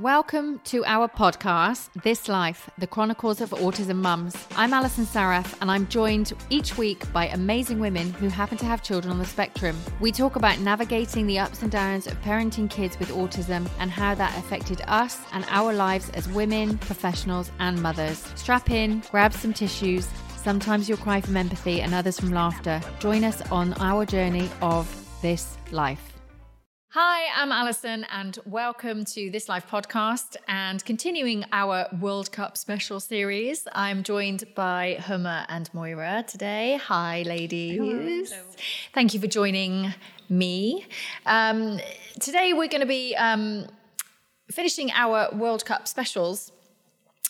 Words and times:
Welcome 0.00 0.58
to 0.64 0.84
our 0.86 1.06
podcast, 1.06 1.88
This 2.02 2.28
Life, 2.28 2.68
the 2.78 2.86
Chronicles 2.88 3.40
of 3.40 3.50
Autism 3.50 3.98
Mums. 3.98 4.34
I'm 4.56 4.72
Alison 4.72 5.06
Saraf, 5.06 5.54
and 5.60 5.70
I'm 5.70 5.86
joined 5.86 6.32
each 6.50 6.76
week 6.76 7.12
by 7.12 7.28
amazing 7.28 7.78
women 7.78 8.12
who 8.14 8.26
happen 8.26 8.58
to 8.58 8.64
have 8.64 8.82
children 8.82 9.12
on 9.12 9.20
the 9.20 9.24
spectrum. 9.24 9.78
We 10.00 10.10
talk 10.10 10.34
about 10.34 10.58
navigating 10.58 11.28
the 11.28 11.38
ups 11.38 11.62
and 11.62 11.70
downs 11.70 12.08
of 12.08 12.20
parenting 12.22 12.68
kids 12.68 12.98
with 12.98 13.10
autism 13.10 13.68
and 13.78 13.88
how 13.88 14.16
that 14.16 14.36
affected 14.36 14.82
us 14.88 15.20
and 15.30 15.46
our 15.48 15.72
lives 15.72 16.10
as 16.10 16.28
women, 16.28 16.76
professionals, 16.78 17.52
and 17.60 17.80
mothers. 17.80 18.18
Strap 18.34 18.72
in, 18.72 19.00
grab 19.12 19.32
some 19.32 19.52
tissues. 19.52 20.08
Sometimes 20.34 20.88
you'll 20.88 20.98
cry 20.98 21.20
from 21.20 21.36
empathy 21.36 21.80
and 21.82 21.94
others 21.94 22.18
from 22.18 22.32
laughter. 22.32 22.80
Join 22.98 23.22
us 23.22 23.48
on 23.52 23.74
our 23.74 24.04
journey 24.04 24.50
of 24.60 24.90
this 25.22 25.56
life. 25.70 26.13
Hi, 26.96 27.24
I'm 27.34 27.50
Alison, 27.50 28.06
and 28.12 28.38
welcome 28.46 29.04
to 29.06 29.28
This 29.28 29.48
Life 29.48 29.66
podcast. 29.68 30.36
And 30.46 30.84
continuing 30.84 31.44
our 31.50 31.88
World 32.00 32.30
Cup 32.30 32.56
special 32.56 33.00
series, 33.00 33.66
I'm 33.72 34.04
joined 34.04 34.44
by 34.54 34.98
Huma 35.00 35.44
and 35.48 35.68
Moira 35.74 36.24
today. 36.24 36.78
Hi, 36.84 37.22
ladies. 37.22 38.30
Hello. 38.30 38.44
Thank 38.92 39.12
you 39.12 39.18
for 39.18 39.26
joining 39.26 39.92
me. 40.28 40.86
Um, 41.26 41.80
today, 42.20 42.52
we're 42.52 42.68
going 42.68 42.80
to 42.80 42.86
be 42.86 43.16
um, 43.16 43.66
finishing 44.52 44.92
our 44.92 45.34
World 45.34 45.64
Cup 45.64 45.88
specials 45.88 46.52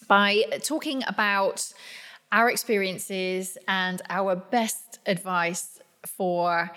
by 0.06 0.42
talking 0.62 1.02
about 1.06 1.72
our 2.30 2.50
experiences 2.50 3.56
and 3.66 4.02
our 4.10 4.36
best 4.36 4.98
advice 5.06 5.80
for 6.06 6.70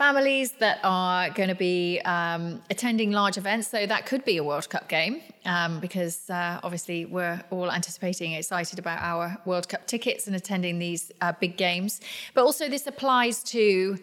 families 0.00 0.52
that 0.52 0.78
are 0.82 1.28
going 1.28 1.50
to 1.50 1.54
be 1.54 2.00
um, 2.06 2.62
attending 2.70 3.10
large 3.10 3.36
events. 3.36 3.68
So 3.68 3.84
that 3.84 4.06
could 4.06 4.24
be 4.24 4.38
a 4.38 4.42
World 4.42 4.70
Cup 4.70 4.88
game 4.88 5.20
um, 5.44 5.78
because 5.78 6.30
uh, 6.30 6.58
obviously 6.62 7.04
we're 7.04 7.38
all 7.50 7.70
anticipating, 7.70 8.32
excited 8.32 8.78
about 8.78 9.02
our 9.02 9.36
World 9.44 9.68
Cup 9.68 9.86
tickets 9.86 10.26
and 10.26 10.34
attending 10.34 10.78
these 10.78 11.12
uh, 11.20 11.34
big 11.38 11.58
games. 11.58 12.00
But 12.32 12.44
also, 12.44 12.66
this 12.66 12.86
applies 12.86 13.42
to 13.54 13.98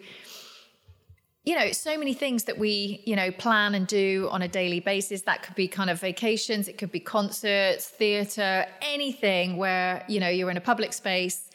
you 1.44 1.54
know 1.58 1.72
so 1.72 1.98
many 1.98 2.14
things 2.14 2.44
that 2.44 2.58
we 2.58 3.02
you 3.04 3.16
know 3.16 3.32
plan 3.32 3.74
and 3.74 3.86
do 3.88 4.28
on 4.30 4.40
a 4.42 4.48
daily 4.48 4.80
basis 4.80 5.22
that 5.22 5.42
could 5.42 5.54
be 5.54 5.66
kind 5.66 5.88
of 5.88 5.98
vacations 5.98 6.68
it 6.68 6.76
could 6.76 6.92
be 6.92 7.00
concerts 7.00 7.86
theater 7.86 8.66
anything 8.82 9.56
where 9.56 10.04
you 10.08 10.20
know 10.20 10.28
you're 10.28 10.50
in 10.50 10.58
a 10.58 10.66
public 10.72 10.92
space 10.92 11.48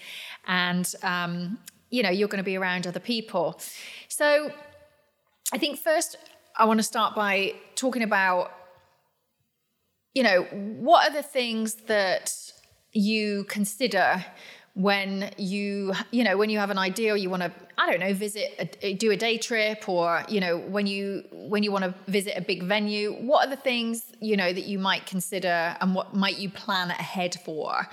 and 0.47 0.95
um, 1.03 1.59
you 1.93 2.01
know 2.01 2.09
you're 2.09 2.27
going 2.27 2.43
to 2.45 2.51
be 2.53 2.57
around 2.57 2.87
other 2.87 2.99
people. 2.99 3.59
So 4.07 4.51
I 5.53 5.57
think 5.59 5.77
first 5.77 6.17
I 6.57 6.65
want 6.65 6.79
to 6.79 6.83
start 6.83 7.15
by 7.15 7.53
talking 7.75 8.01
about, 8.01 8.51
you 10.13 10.23
know, 10.23 10.43
what 10.51 11.09
are 11.09 11.13
the 11.13 11.23
things 11.23 11.75
that 11.93 12.33
you 12.93 13.45
consider 13.45 14.25
when 14.75 15.31
you 15.37 15.93
you 16.09 16.23
know 16.23 16.35
when 16.35 16.49
you 16.49 16.57
have 16.57 16.71
an 16.71 16.79
idea 16.79 17.13
or 17.13 17.15
you 17.15 17.29
want 17.29 17.43
to 17.43 17.51
i 17.77 17.87
don't 17.87 17.99
know 17.99 18.11
visit 18.11 18.75
a, 18.81 18.95
do 18.95 19.11
a 19.11 19.15
day 19.15 19.37
trip 19.37 19.87
or 19.87 20.23
you 20.27 20.39
know 20.39 20.57
when 20.57 20.87
you 20.87 21.23
when 21.31 21.61
you 21.61 21.71
want 21.71 21.83
to 21.83 21.93
visit 22.11 22.33
a 22.35 22.41
big 22.41 22.63
venue 22.63 23.13
what 23.21 23.45
are 23.45 23.49
the 23.51 23.61
things 23.61 24.05
you 24.19 24.35
know 24.35 24.51
that 24.51 24.63
you 24.63 24.79
might 24.79 25.05
consider 25.05 25.77
and 25.79 25.93
what 25.93 26.15
might 26.15 26.39
you 26.39 26.49
plan 26.49 26.89
ahead 26.89 27.35
for 27.45 27.87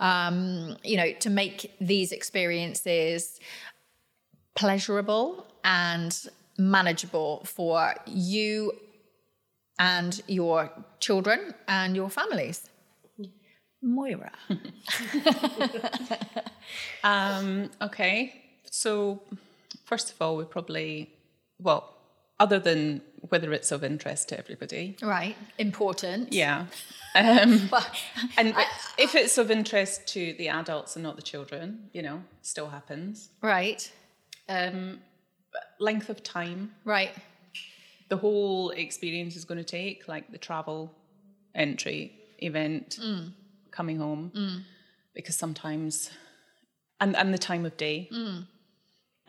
um, 0.00 0.76
you 0.82 0.96
know 0.96 1.12
to 1.20 1.30
make 1.30 1.72
these 1.80 2.12
experiences 2.12 3.38
pleasurable 4.56 5.46
and 5.64 6.28
manageable 6.58 7.42
for 7.44 7.94
you 8.06 8.72
and 9.78 10.20
your 10.26 10.70
children 10.98 11.54
and 11.68 11.96
your 11.96 12.10
families. 12.10 12.68
Moira. 13.82 14.30
um, 17.04 17.70
okay. 17.80 18.42
So, 18.70 19.20
first 19.84 20.12
of 20.12 20.20
all, 20.20 20.36
we 20.36 20.44
probably, 20.44 21.10
well, 21.58 21.94
other 22.38 22.58
than 22.58 23.00
whether 23.28 23.52
it's 23.52 23.72
of 23.72 23.84
interest 23.84 24.28
to 24.30 24.38
everybody. 24.38 24.96
Right. 25.02 25.36
Important. 25.58 26.32
Yeah. 26.32 26.66
Um, 27.14 27.70
and 28.38 28.54
I, 28.56 28.64
if 28.98 29.14
it's 29.14 29.38
of 29.38 29.50
interest 29.50 30.06
to 30.08 30.34
the 30.34 30.48
adults 30.48 30.96
and 30.96 31.02
not 31.02 31.16
the 31.16 31.22
children, 31.22 31.90
you 31.92 32.02
know, 32.02 32.22
still 32.42 32.68
happens. 32.68 33.30
Right. 33.42 33.90
Um, 34.48 35.00
length 35.78 36.08
of 36.08 36.22
time. 36.22 36.72
Right. 36.84 37.10
The 38.08 38.16
whole 38.16 38.70
experience 38.70 39.36
is 39.36 39.44
going 39.44 39.58
to 39.58 39.64
take, 39.64 40.08
like 40.08 40.32
the 40.32 40.38
travel, 40.38 40.92
entry, 41.54 42.12
event, 42.38 42.98
mm. 43.00 43.32
coming 43.70 43.98
home, 43.98 44.32
mm. 44.34 44.62
because 45.14 45.36
sometimes, 45.36 46.10
and 47.00 47.16
and 47.16 47.32
the 47.32 47.38
time 47.38 47.64
of 47.64 47.76
day. 47.76 48.08
Mm. 48.12 48.46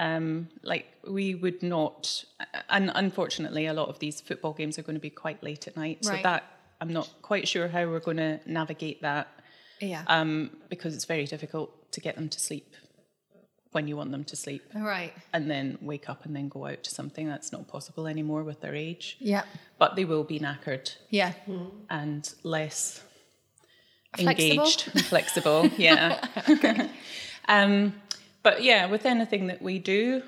Um, 0.01 0.49
like 0.63 0.87
we 1.07 1.35
would 1.35 1.61
not, 1.61 2.25
and 2.69 2.91
unfortunately, 2.95 3.67
a 3.67 3.73
lot 3.73 3.87
of 3.87 3.99
these 3.99 4.19
football 4.19 4.53
games 4.53 4.79
are 4.79 4.81
going 4.81 4.95
to 4.95 5.01
be 5.01 5.11
quite 5.11 5.43
late 5.43 5.67
at 5.67 5.77
night. 5.77 6.03
So 6.03 6.17
that 6.23 6.43
I'm 6.81 6.91
not 6.91 7.07
quite 7.21 7.47
sure 7.47 7.67
how 7.67 7.85
we're 7.85 7.99
going 7.99 8.17
to 8.17 8.39
navigate 8.47 9.03
that. 9.03 9.27
Yeah. 9.79 10.03
Um, 10.07 10.57
because 10.69 10.95
it's 10.95 11.05
very 11.05 11.25
difficult 11.25 11.91
to 11.91 12.01
get 12.01 12.15
them 12.15 12.29
to 12.29 12.39
sleep 12.39 12.75
when 13.71 13.87
you 13.87 13.95
want 13.95 14.11
them 14.11 14.23
to 14.25 14.35
sleep. 14.35 14.63
Right. 14.73 15.13
And 15.33 15.49
then 15.49 15.77
wake 15.81 16.09
up 16.09 16.25
and 16.25 16.35
then 16.35 16.49
go 16.49 16.65
out 16.65 16.83
to 16.83 16.89
something 16.89 17.27
that's 17.27 17.51
not 17.51 17.67
possible 17.67 18.07
anymore 18.07 18.43
with 18.43 18.61
their 18.61 18.75
age. 18.75 19.17
Yeah. 19.19 19.43
But 19.77 19.95
they 19.95 20.05
will 20.05 20.23
be 20.23 20.39
knackered. 20.39 20.95
Yeah. 21.11 21.33
And 21.91 22.27
less 22.41 23.03
flexible? 24.15 24.49
engaged 24.49 24.89
and 24.93 25.05
flexible. 25.05 25.67
Yeah. 25.77 26.27
um, 27.47 27.93
but 28.43 28.63
yeah, 28.63 28.85
with 28.85 29.05
anything 29.05 29.47
that 29.47 29.61
we 29.61 29.79
do, 29.79 30.23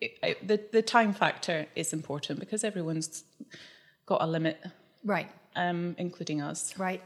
it, 0.00 0.18
it, 0.22 0.46
the 0.46 0.60
the 0.72 0.82
time 0.82 1.12
factor 1.12 1.66
is 1.74 1.92
important 1.92 2.40
because 2.40 2.64
everyone's 2.64 3.24
got 4.06 4.22
a 4.22 4.26
limit. 4.26 4.62
Right. 5.04 5.30
Um, 5.54 5.94
including 5.98 6.42
us. 6.42 6.78
Right. 6.78 7.02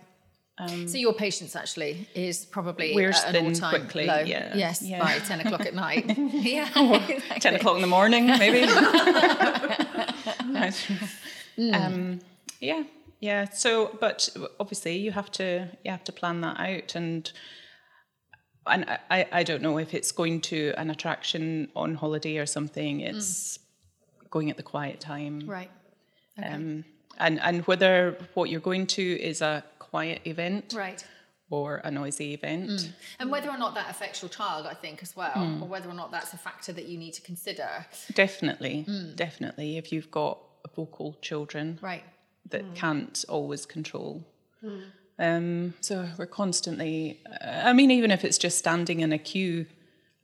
Um, 0.60 0.89
so 0.89 0.99
your 0.99 1.15
patience 1.15 1.56
actually 1.56 2.06
is 2.15 2.44
probably 2.44 2.94
we're 2.94 3.10
at 3.10 3.34
an 3.34 3.47
all-time 3.47 3.71
quickly, 3.71 4.05
low. 4.06 4.21
Yeah. 4.21 4.55
Yes, 4.55 4.83
yeah. 4.83 5.03
by 5.03 5.19
ten 5.21 5.41
o'clock 5.41 5.62
at 5.62 5.72
night. 5.75 6.05
yeah, 6.19 6.69
exactly. 7.09 7.41
ten 7.41 7.55
o'clock 7.55 7.77
in 7.77 7.81
the 7.81 7.87
morning, 7.87 8.27
maybe. 8.27 8.66
mm. 11.56 11.75
um, 11.75 12.21
yeah, 12.60 12.83
yeah. 13.21 13.49
So, 13.49 13.97
but 14.00 14.28
obviously, 14.59 14.99
you 14.99 15.12
have 15.12 15.33
to 15.33 15.69
you 15.83 15.91
have 15.91 16.05
to 16.05 16.12
plan 16.12 16.43
that 16.43 16.60
out, 16.60 16.94
and 16.94 17.33
and 18.66 18.84
I 19.10 19.26
I 19.32 19.43
don't 19.43 19.62
know 19.62 19.78
if 19.78 19.94
it's 19.94 20.12
going 20.12 20.41
to 20.43 20.75
an 20.76 20.91
attraction 20.91 21.69
on 21.75 21.94
holiday 21.94 22.38
or 22.38 22.47
something. 22.47 23.00
It's 23.00 23.59
mm. 23.59 24.31
going 24.31 24.50
at 24.50 24.56
the 24.56 24.62
quiet 24.62 25.00
time, 25.00 25.43
right? 25.47 25.71
Okay. 26.38 26.48
Um, 26.48 26.84
and 27.19 27.41
and 27.41 27.66
whether 27.66 28.16
what 28.34 28.50
you're 28.50 28.60
going 28.60 28.87
to 28.88 29.03
is 29.03 29.43
a 29.43 29.65
quiet 29.78 30.21
event. 30.25 30.75
Right. 30.76 31.04
Or 31.53 31.81
a 31.82 31.91
noisy 31.91 32.32
event. 32.32 32.71
Mm. 32.71 32.93
And 33.19 33.28
whether 33.28 33.50
or 33.50 33.59
not 33.59 33.75
that 33.75 33.91
affects 33.91 34.22
your 34.22 34.28
child, 34.28 34.66
I 34.66 34.75
think, 34.75 35.03
as 35.03 35.16
well, 35.16 35.32
mm. 35.32 35.60
or 35.60 35.66
whether 35.66 35.91
or 35.91 35.94
not 35.94 36.12
that's 36.12 36.32
a 36.32 36.38
factor 36.38 36.72
that 36.72 36.84
you 36.84 36.97
need 36.97 37.12
to 37.15 37.22
consider. 37.22 37.87
Definitely, 38.15 38.84
mm. 38.88 39.16
definitely. 39.16 39.77
If 39.77 39.91
you've 39.91 40.12
got 40.12 40.38
vocal 40.77 41.16
children 41.21 41.81
right. 41.82 42.04
that 42.50 42.65
mm. 42.65 42.75
can't 42.77 43.25
always 43.28 43.66
control. 43.66 44.25
Mm. 45.20 45.36
Um, 45.36 45.75
so 45.81 46.08
we're 46.19 46.26
constantly, 46.26 47.20
uh, 47.26 47.62
I 47.64 47.72
mean, 47.72 47.91
even 47.91 48.10
if 48.10 48.25
it's 48.25 48.38
just 48.38 48.58
standing 48.58 49.00
in 49.00 49.12
a 49.12 49.19
queue 49.19 49.66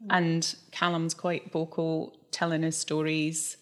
mm. 0.02 0.06
and 0.10 0.54
Callum's 0.72 1.14
quite 1.14 1.52
vocal, 1.52 2.16
telling 2.30 2.62
his 2.62 2.76
stories, 2.76 3.56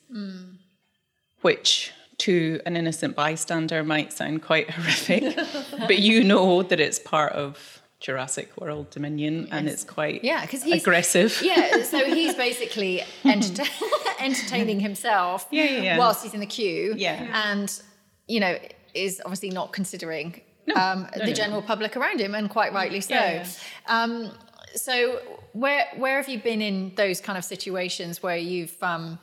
which 1.42 1.92
to 2.18 2.60
an 2.66 2.76
innocent 2.76 3.14
bystander 3.16 3.82
might 3.82 4.12
sound 4.12 4.42
quite 4.42 4.70
horrific, 4.76 5.36
but 5.78 5.98
you 5.98 6.24
know 6.24 6.62
that 6.62 6.80
it's 6.80 6.98
part 6.98 7.32
of 7.32 7.82
Jurassic 8.00 8.50
World 8.60 8.90
Dominion 8.90 9.42
yes. 9.42 9.48
and 9.50 9.68
it's 9.68 9.84
quite 9.84 10.22
yeah, 10.22 10.42
because 10.42 10.62
he's 10.62 10.82
aggressive. 10.82 11.40
Yeah, 11.42 11.82
so 11.84 12.04
he's 12.04 12.34
basically 12.34 13.02
enter- 13.24 13.64
entertaining 14.20 14.80
himself 14.80 15.46
yeah, 15.50 15.64
yeah, 15.64 15.82
yeah, 15.82 15.98
whilst 15.98 16.22
he's 16.22 16.34
in 16.34 16.40
the 16.40 16.46
queue. 16.46 16.94
Yeah. 16.96 17.30
And, 17.48 17.82
you 18.28 18.40
know, 18.40 18.58
is 18.92 19.22
obviously 19.24 19.50
not 19.50 19.72
considering 19.72 20.40
no, 20.66 20.74
um, 20.74 21.08
no, 21.16 21.24
the 21.24 21.30
no. 21.30 21.32
general 21.32 21.62
public 21.62 21.96
around 21.96 22.20
him, 22.20 22.34
and 22.34 22.48
quite 22.50 22.72
rightly 22.72 23.00
so. 23.00 23.14
Yeah, 23.14 23.46
um, 23.86 24.32
so 24.74 25.20
where 25.52 25.86
where 25.96 26.16
have 26.16 26.28
you 26.28 26.40
been 26.40 26.62
in 26.62 26.94
those 26.96 27.20
kind 27.20 27.38
of 27.38 27.44
situations 27.44 28.22
where 28.22 28.36
you've 28.36 28.82
um, 28.82 29.18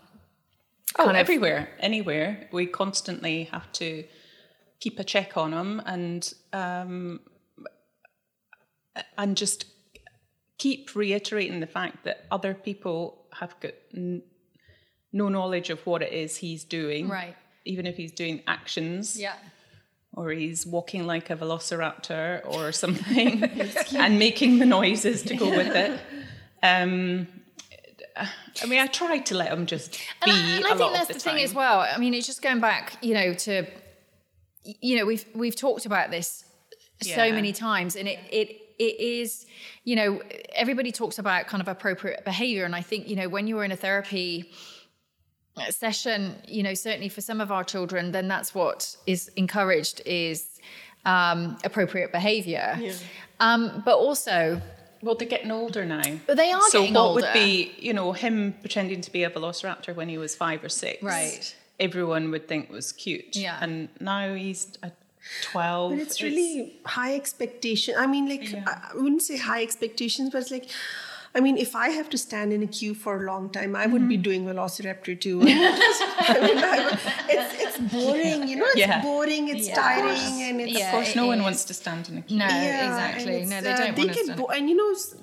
Oh, 1.00 1.10
everywhere, 1.10 1.70
anywhere. 1.80 2.48
We 2.52 2.66
constantly 2.66 3.46
have 3.46 3.72
to 3.74 4.04
keep 4.80 5.00
a 5.00 5.04
check 5.04 5.38
on 5.38 5.52
them 5.52 5.82
and 5.86 6.34
um, 6.52 7.22
and 9.18 9.38
just 9.38 9.66
keep 10.58 10.96
reiterating 10.96 11.60
the 11.60 11.68
fact 11.68 12.04
that 12.04 12.26
other 12.30 12.54
people 12.54 13.26
have 13.40 13.58
got 13.62 13.72
n- 13.96 14.24
no 15.14 15.30
knowledge 15.30 15.70
of 15.70 15.86
what 15.86 16.02
it 16.02 16.12
is 16.12 16.38
he's 16.38 16.66
doing. 16.66 17.08
Right. 17.08 17.36
Even 17.64 17.86
if 17.86 17.96
he's 17.96 18.12
doing 18.12 18.42
actions. 18.48 19.20
Yeah. 19.20 19.36
Or 20.14 20.32
he's 20.32 20.66
walking 20.66 21.06
like 21.06 21.30
a 21.30 21.36
velociraptor 21.36 22.46
or 22.46 22.72
something 22.84 23.44
and 23.96 24.20
making 24.20 24.60
the 24.60 24.66
noises 24.66 25.24
to 25.24 25.36
go 25.36 25.50
with 25.50 25.76
it. 25.76 26.00
Um, 26.64 27.28
I 28.16 28.68
mean, 28.68 28.80
I 28.80 28.86
try 28.86 29.18
to 29.18 29.36
let 29.36 29.52
him 29.52 29.66
just 29.66 29.94
be. 30.24 30.30
And 30.30 30.32
I, 30.32 30.56
and 30.58 30.66
I 30.68 30.76
think 30.76 30.94
that's 30.94 31.08
the, 31.08 31.14
the, 31.16 31.20
thing 31.20 31.44
as 31.44 31.56
well. 31.56 31.80
I 31.80 31.98
mean, 31.98 32.14
it's 32.14 32.28
just 32.28 32.44
going 32.44 32.60
back, 32.60 32.98
you 33.02 33.16
know, 33.16 33.34
to 33.34 33.66
you 34.64 34.98
know, 34.98 35.06
we've 35.06 35.26
we've 35.34 35.56
talked 35.56 35.86
about 35.86 36.12
this 36.12 36.46
so 37.02 37.32
many 37.32 37.52
times, 37.52 37.96
and 37.96 38.08
it 38.08 38.20
it 38.32 38.50
it 38.78 39.00
is, 39.00 39.46
you 39.84 39.96
know, 39.96 40.22
everybody 40.54 40.92
talks 40.92 41.18
about 41.20 41.48
kind 41.48 41.62
of 41.62 41.68
appropriate 41.68 42.24
behavior, 42.24 42.66
and 42.66 42.76
I 42.76 42.82
think 42.82 43.08
you 43.08 43.16
know 43.16 43.28
when 43.28 43.48
you're 43.48 43.64
in 43.64 43.72
a 43.72 43.76
therapy 43.76 44.52
session, 45.70 46.36
you 46.48 46.64
know, 46.64 46.74
certainly 46.74 47.10
for 47.10 47.22
some 47.22 47.42
of 47.42 47.52
our 47.52 47.64
children, 47.64 48.12
then 48.12 48.28
that's 48.28 48.56
what 48.56 48.96
is 49.06 49.30
encouraged 49.36 50.02
is 50.06 50.60
um, 51.06 51.58
appropriate 51.64 52.12
behavior. 52.12 52.80
Um, 53.40 53.82
but 53.86 53.98
also, 53.98 54.62
Well, 55.02 55.16
they're 55.16 55.28
getting 55.28 55.52
older 55.52 55.86
now. 55.86 56.04
But 56.28 56.38
they 56.38 56.52
are 56.52 56.62
so 56.70 56.82
getting 56.82 56.94
what 56.94 57.02
older. 57.02 57.22
would 57.22 57.34
be, 57.34 57.72
you 57.80 57.94
know, 57.94 58.12
him 58.12 58.54
pretending 58.62 59.02
to 59.02 59.12
be 59.12 59.24
a 59.24 59.30
velociraptor 59.30 59.96
when 59.96 60.10
he 60.10 60.18
was 60.18 60.36
five 60.36 60.64
or 60.64 60.70
six? 60.70 61.02
Right. 61.02 61.56
Everyone 61.80 62.30
would 62.32 62.48
think 62.48 62.70
was 62.70 62.92
cute. 62.92 63.36
Yeah. 63.36 63.58
And 63.60 63.90
now 64.00 64.34
he's 64.36 64.78
a 64.84 64.92
twelve. 65.42 65.92
But 65.92 66.00
it's 66.00 66.22
really 66.22 66.80
high 66.86 67.16
expectation. 67.16 67.96
I 67.98 68.06
mean, 68.06 68.30
like 68.30 68.54
I 68.68 68.92
I 68.92 68.96
wouldn't 68.96 69.24
say 69.24 69.38
high 69.38 69.64
expectations, 69.64 70.30
but 70.32 70.42
it's 70.44 70.52
like, 70.52 70.70
I 71.34 71.40
mean, 71.40 71.58
if 71.58 71.76
I 71.76 71.90
have 71.90 72.10
to 72.10 72.18
stand 72.18 72.52
in 72.52 72.62
a 72.62 72.68
queue 72.68 72.94
for 72.94 73.24
a 73.24 73.26
long 73.32 73.50
time, 73.50 73.74
I 73.76 73.86
would 73.86 74.08
be 74.10 74.16
Mm-hmm. 74.16 74.22
doing 74.30 74.46
Velociraptor 74.46 75.14
too. 75.26 75.38
I 75.44 75.46
mean, 76.46 76.58
I 76.74 77.00
it's 77.30 77.54
it's 77.64 77.78
boring, 77.94 78.48
you 78.50 78.56
know. 78.58 78.66
It's 78.68 78.78
Yeah. 78.86 79.02
boring. 79.02 79.48
It's 79.54 79.68
tiring, 79.70 80.34
and 80.48 80.60
it's 80.62 80.74
Yeah, 80.78 80.88
Of 80.88 80.92
course, 80.96 81.16
no 81.16 81.28
one 81.28 81.42
wants 81.48 81.64
to 81.70 81.74
stand 81.74 82.10
in 82.10 82.18
a 82.18 82.22
queue. 82.22 82.38
no, 82.38 82.46
Yeah, 82.46 82.88
exactly. 82.90 83.46
No, 83.46 83.62
they 83.62 83.72
uh, 83.72 83.78
don't 83.78 83.96
they 83.96 84.04
want 84.06 84.18
to. 84.18 84.26
get 84.28 84.38
bo- 84.38 84.48
and 84.56 84.70
you 84.70 84.76
know, 84.82 84.92
s- 84.92 85.16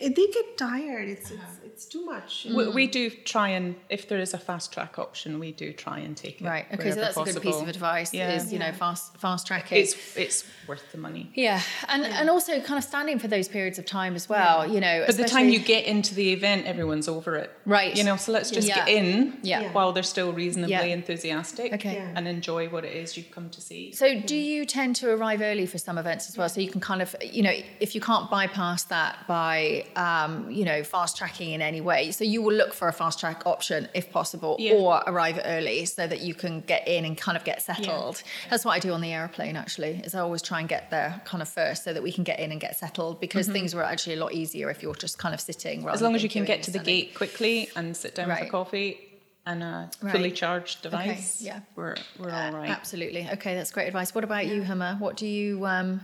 eh, 0.00 0.08
they 0.16 0.26
get 0.38 0.48
tired. 0.56 1.08
It's 1.08 1.30
it's, 1.32 1.42
it's 1.76 1.84
too 1.84 2.06
much. 2.06 2.46
We, 2.50 2.68
we 2.68 2.86
do 2.86 3.10
try 3.10 3.50
and, 3.50 3.74
if 3.90 4.08
there 4.08 4.18
is 4.18 4.32
a 4.32 4.38
fast 4.38 4.72
track 4.72 4.98
option, 4.98 5.38
we 5.38 5.52
do 5.52 5.74
try 5.74 5.98
and 5.98 6.16
take 6.16 6.40
it. 6.40 6.44
Right. 6.46 6.64
Okay. 6.72 6.76
So 6.90 6.96
wherever 6.96 7.00
that's 7.00 7.16
a 7.18 7.24
good 7.34 7.42
piece 7.42 7.60
of 7.60 7.68
advice. 7.68 8.14
Yeah. 8.14 8.32
Is 8.32 8.50
you 8.50 8.58
know 8.58 8.72
fast 8.72 9.16
fast 9.18 9.46
track 9.46 9.70
it. 9.72 9.76
It's 9.80 10.16
it's 10.16 10.44
worth 10.66 10.90
the 10.90 10.96
money. 10.98 11.30
yeah, 11.34 11.60
and 11.88 12.02
and 12.04 12.30
also 12.30 12.60
kind 12.60 12.78
of 12.78 12.84
standing 12.84 13.18
for 13.18 13.28
those 13.28 13.46
periods 13.46 13.78
of 13.78 13.84
time 13.84 14.14
as 14.16 14.26
well. 14.26 14.66
You 14.66 14.80
know, 14.80 15.04
But 15.06 15.18
the 15.18 15.24
time 15.24 15.50
you 15.50 15.58
get 15.58 15.84
into 15.84 16.14
the 16.14 16.32
event, 16.32 16.64
everyone's 16.66 17.08
over 17.08 17.36
it. 17.36 17.50
Right. 17.66 17.94
You 17.94 18.04
know, 18.04 18.16
so 18.16 18.32
let's 18.32 18.50
just 18.50 18.66
Yeah. 18.68 18.76
get 18.86 18.88
in 18.88 19.38
Yeah. 19.42 19.70
while 19.72 19.92
they're 19.92 20.02
still 20.16 20.32
reasonably 20.32 20.70
Yeah. 20.72 20.82
enthusiastic 20.84 21.74
Okay. 21.74 21.94
Yeah. 21.94 22.12
and 22.16 22.26
enjoy 22.26 22.68
what 22.70 22.84
it 22.86 22.94
is 22.96 23.16
you've 23.18 23.30
come 23.30 23.50
to 23.50 23.60
see. 23.60 23.92
So, 23.92 24.18
do 24.20 24.34
you 24.36 24.64
tend 24.64 24.96
to 24.96 25.10
arrive 25.10 25.42
early 25.42 25.66
for 25.66 25.76
some 25.78 25.98
events 25.98 26.28
as 26.30 26.38
well? 26.38 26.48
So 26.48 26.60
you 26.62 26.70
can 26.70 26.80
kind 26.80 27.02
of, 27.02 27.14
you 27.22 27.42
know, 27.42 27.54
if 27.80 27.94
you 27.94 28.00
can't 28.00 28.30
bypass 28.30 28.84
that 28.84 29.26
by, 29.28 29.84
um, 29.96 30.50
you 30.50 30.64
know, 30.64 30.82
fast 30.82 31.16
tracking 31.18 31.50
in 31.52 31.60
any 31.66 31.80
way, 31.80 32.10
so 32.12 32.24
you 32.24 32.40
will 32.42 32.54
look 32.54 32.72
for 32.72 32.88
a 32.88 32.92
fast 32.92 33.20
track 33.20 33.42
option 33.46 33.88
if 33.94 34.10
possible, 34.10 34.56
Yeah. 34.58 34.72
or 34.72 35.02
arrive 35.06 35.38
early 35.44 35.84
so 35.84 36.06
that 36.06 36.20
you 36.20 36.34
can 36.34 36.60
get 36.62 36.86
in 36.88 37.04
and 37.04 37.18
kind 37.18 37.36
of 37.36 37.44
get 37.44 37.60
settled. 37.60 38.22
That's 38.50 38.64
what 38.64 38.72
I 38.72 38.78
do 38.78 38.92
on 38.92 39.00
the 39.00 39.12
airplane. 39.12 39.56
Actually, 39.56 40.00
is 40.04 40.14
I 40.14 40.20
always 40.20 40.42
try 40.42 40.60
and 40.60 40.68
get 40.68 40.90
there 40.90 41.20
kind 41.24 41.42
of 41.42 41.48
first 41.48 41.84
so 41.84 41.92
that 41.92 42.02
we 42.02 42.12
can 42.12 42.24
get 42.24 42.38
in 42.40 42.52
and 42.52 42.60
get 42.60 42.78
settled 42.78 43.20
because 43.20 43.48
things 43.48 43.74
were 43.74 43.82
actually 43.84 44.14
a 44.14 44.20
lot 44.20 44.32
easier 44.32 44.70
if 44.70 44.82
you're 44.82 44.94
just 44.94 45.18
kind 45.18 45.34
of 45.34 45.40
sitting. 45.40 45.80
Mm-hmm. 45.80 45.88
As 45.90 46.00
long 46.02 46.14
as 46.14 46.22
you 46.22 46.28
can 46.28 46.44
get 46.44 46.62
to 46.64 46.70
the 46.70 46.78
gate. 46.78 47.14
quickly 47.14 47.68
and 47.76 47.96
sit 47.96 48.14
down 48.14 48.28
Right. 48.28 48.44
for 48.44 48.50
coffee 48.50 48.98
and 49.46 49.62
a 49.62 49.90
Right. 50.02 50.12
fully 50.12 50.30
charged 50.32 50.82
device, 50.82 51.40
yeah. 51.40 51.60
we're, 51.76 51.94
we're 52.18 52.30
all 52.30 52.52
right. 52.52 52.70
Absolutely. 52.70 53.28
Okay, 53.34 53.54
that's 53.54 53.70
great 53.70 53.86
advice. 53.86 54.14
What 54.14 54.24
about 54.24 54.46
you, 54.46 54.62
Huma? 54.62 54.98
What 54.98 55.16
do 55.16 55.26
you 55.26 55.64
um, 55.66 56.00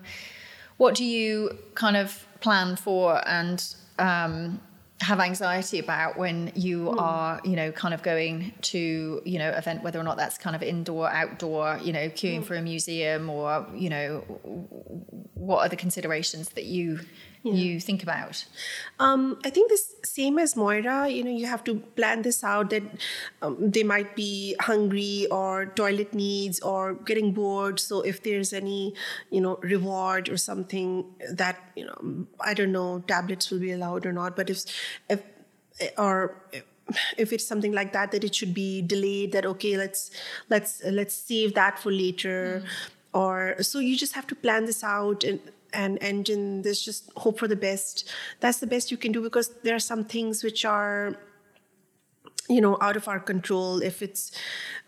what 0.76 0.94
do 0.94 1.05
you 1.05 1.56
kind 1.75 1.97
of 1.97 2.26
plan 2.41 2.76
for 2.76 3.20
and 3.29 3.65
um, 3.99 4.61
have 5.03 5.21
anxiety 5.21 5.79
about 5.79 6.17
when 6.17 6.53
you 6.55 6.93
hmm. 6.93 6.99
are, 6.99 7.41
you 7.45 7.57
know, 7.57 7.73
kind 7.73 7.93
of 7.93 8.03
going 8.03 8.53
to, 8.63 9.21
you 9.25 9.39
know, 9.39 9.51
event 9.51 9.83
whether 9.83 9.99
or 9.99 10.05
not 10.05 10.17
that's 10.17 10.39
kind 10.39 10.57
of 10.57 10.63
indoor, 10.63 11.11
outdoor, 11.11 11.79
you 11.83 11.93
know, 11.93 12.09
queuing 12.09 12.39
hmm. 12.39 12.43
for 12.45 12.55
a 12.55 12.63
museum 12.63 13.29
or, 13.29 13.67
you 13.75 13.91
know, 13.91 14.19
what 15.35 15.59
are 15.59 15.69
the 15.69 15.77
considerations 15.77 16.51
that 16.51 16.65
you 16.65 17.01
you 17.43 17.81
think 17.81 18.03
about? 18.03 18.44
Um, 18.99 19.39
I 19.44 19.50
think 19.50 19.69
this 19.69 19.94
same 20.05 20.39
as 20.39 20.55
Moira. 20.56 21.09
You 21.09 21.25
know, 21.25 21.31
you 21.31 21.47
have 21.47 21.65
to 21.65 21.77
plan 21.97 22.23
this 22.23 22.44
out 22.44 22.71
that 22.71 22.83
um, 23.41 23.56
they 23.59 23.83
might 23.83 24.15
be 24.15 24.55
hungry 24.61 25.27
or 25.31 25.67
toilet 25.67 26.15
needs 26.15 26.61
or 26.61 26.94
getting 26.94 27.33
bored. 27.33 27.81
So 27.81 28.00
if 28.03 28.23
there's 28.23 28.53
any, 28.53 28.94
you 29.31 29.41
know, 29.41 29.59
reward 29.62 30.29
or 30.29 30.37
something 30.37 31.05
that 31.33 31.59
you 31.75 31.87
know, 31.87 32.27
I 32.41 32.55
don't 32.55 32.73
know, 32.73 33.00
tablets 33.06 33.50
will 33.50 33.61
be 33.61 33.73
allowed 33.73 34.06
or 34.06 34.12
not. 34.12 34.37
But 34.37 34.50
if 34.50 34.65
if 35.09 35.23
or 35.99 36.37
if 37.17 37.33
it's 37.33 37.47
something 37.47 37.73
like 37.73 37.93
that 37.93 38.11
that 38.12 38.25
it 38.25 38.35
should 38.35 38.53
be 38.53 38.83
delayed 38.83 39.33
that 39.33 39.47
okay 39.47 39.77
let's 39.77 40.11
let's 40.50 40.83
let's 40.85 41.15
save 41.15 41.55
that 41.55 41.79
for 41.79 41.91
later 41.91 42.62
or 43.15 43.55
so 43.61 43.79
you 43.79 43.97
just 43.97 44.15
have 44.15 44.27
to 44.27 44.35
plan 44.35 44.65
this 44.65 44.83
out 44.83 45.25
and 45.25 45.41
and 45.73 46.03
and 46.03 46.29
in 46.29 46.63
this 46.63 46.85
just 46.85 47.11
hope 47.17 47.39
for 47.39 47.49
the 47.49 47.57
best. 47.57 48.09
That's 48.41 48.59
the 48.59 48.67
best 48.67 48.91
you 48.91 48.97
can 48.97 49.13
do 49.13 49.23
because 49.23 49.51
there 49.63 49.75
are 49.75 49.87
some 49.93 50.05
things 50.05 50.43
which 50.45 50.65
are 50.65 51.17
you 52.49 52.61
know 52.61 52.77
out 52.81 52.97
of 52.97 53.09
our 53.09 53.21
control. 53.21 53.83
If 53.83 54.03
it's 54.03 54.33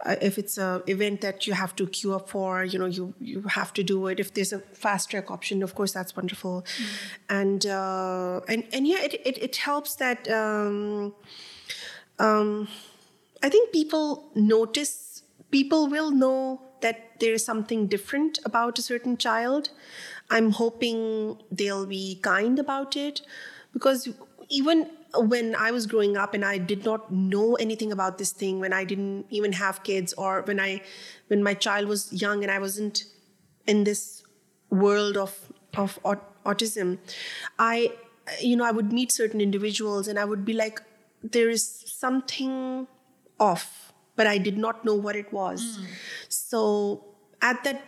uh, 0.05 0.17
if 0.21 0.39
it's 0.39 0.59
a 0.59 0.83
event 0.87 1.21
that 1.21 1.47
you 1.47 1.55
have 1.55 1.75
to 1.77 1.87
queue 1.87 2.15
up 2.15 2.29
for 2.29 2.65
you 2.65 2.79
know 2.79 2.87
you 2.87 3.15
you 3.21 3.43
have 3.43 3.73
to 3.75 3.83
do 3.83 4.07
it. 4.09 4.21
If 4.21 4.35
there's 4.35 4.53
a 4.53 4.59
fast 4.59 5.11
track 5.11 5.31
option 5.31 5.63
of 5.63 5.75
course 5.75 5.93
that's 5.93 6.17
wonderful. 6.17 6.65
And 7.29 7.67
uh 7.67 8.41
and 8.49 8.65
and 8.73 8.87
yeah 8.87 9.03
it 9.03 9.15
it, 9.25 9.39
it 9.39 9.57
helps 9.57 9.97
that 9.97 10.29
um 10.31 11.15
um 12.19 12.69
i 13.43 13.49
think 13.49 13.73
people 13.73 14.31
notice 14.35 15.23
people 15.51 15.89
will 15.89 16.11
know 16.11 16.61
that 16.81 17.19
there 17.21 17.33
is 17.33 17.45
something 17.45 17.87
different 17.87 18.39
about 18.45 18.79
a 18.79 18.83
certain 18.83 19.17
child 19.17 19.71
i'm 20.31 20.51
hoping 20.53 21.39
they'll 21.51 21.87
be 21.87 22.19
kind 22.23 22.59
about 22.59 22.97
it 22.97 23.21
because 23.73 24.09
even 24.49 24.91
when 25.17 25.55
I 25.55 25.71
was 25.71 25.87
growing 25.87 26.17
up 26.17 26.35
and 26.35 26.45
I 26.45 26.59
did 26.59 26.85
not 26.85 27.13
know 27.13 27.55
anything 27.55 27.93
about 27.93 28.19
this 28.19 28.33
thing, 28.33 28.61
when 28.61 28.73
I 28.73 28.85
didn't 28.85 29.27
even 29.31 29.53
have 29.53 29.83
kids, 29.83 30.13
or 30.15 30.43
when 30.43 30.61
I, 30.61 30.83
when 31.29 31.43
my 31.43 31.55
child 31.55 31.89
was 31.89 32.13
young 32.13 32.43
and 32.43 32.51
I 32.51 32.59
wasn't 32.59 33.05
in 33.67 33.85
this 33.85 34.23
world 34.71 35.17
of 35.17 35.53
of 35.77 35.99
aut- 36.05 36.45
autism, 36.45 36.99
I, 37.59 37.93
you 38.41 38.57
know, 38.57 38.65
I 38.65 38.71
would 38.71 38.93
meet 38.93 39.11
certain 39.11 39.41
individuals 39.41 40.07
and 40.07 40.19
I 40.19 40.25
would 40.25 40.45
be 40.45 40.53
like, 40.53 40.81
there 41.23 41.51
is 41.51 41.65
something 41.87 42.87
off, 43.41 43.93
but 44.15 44.27
I 44.27 44.39
did 44.39 44.57
not 44.57 44.85
know 44.85 44.95
what 44.95 45.17
it 45.17 45.33
was. 45.33 45.79
Hmm. 45.79 45.85
So 46.29 47.05
at 47.43 47.65
that 47.65 47.83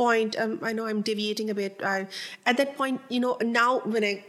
point, 0.00 0.36
um, 0.40 0.58
I 0.62 0.72
know 0.72 0.86
I'm 0.86 1.02
deviating 1.12 1.50
a 1.50 1.54
bit. 1.54 1.80
I, 1.84 2.08
at 2.46 2.56
that 2.56 2.76
point, 2.76 3.00
you 3.08 3.20
know, 3.20 3.36
now 3.60 3.80
when 3.94 4.04
I 4.12 4.24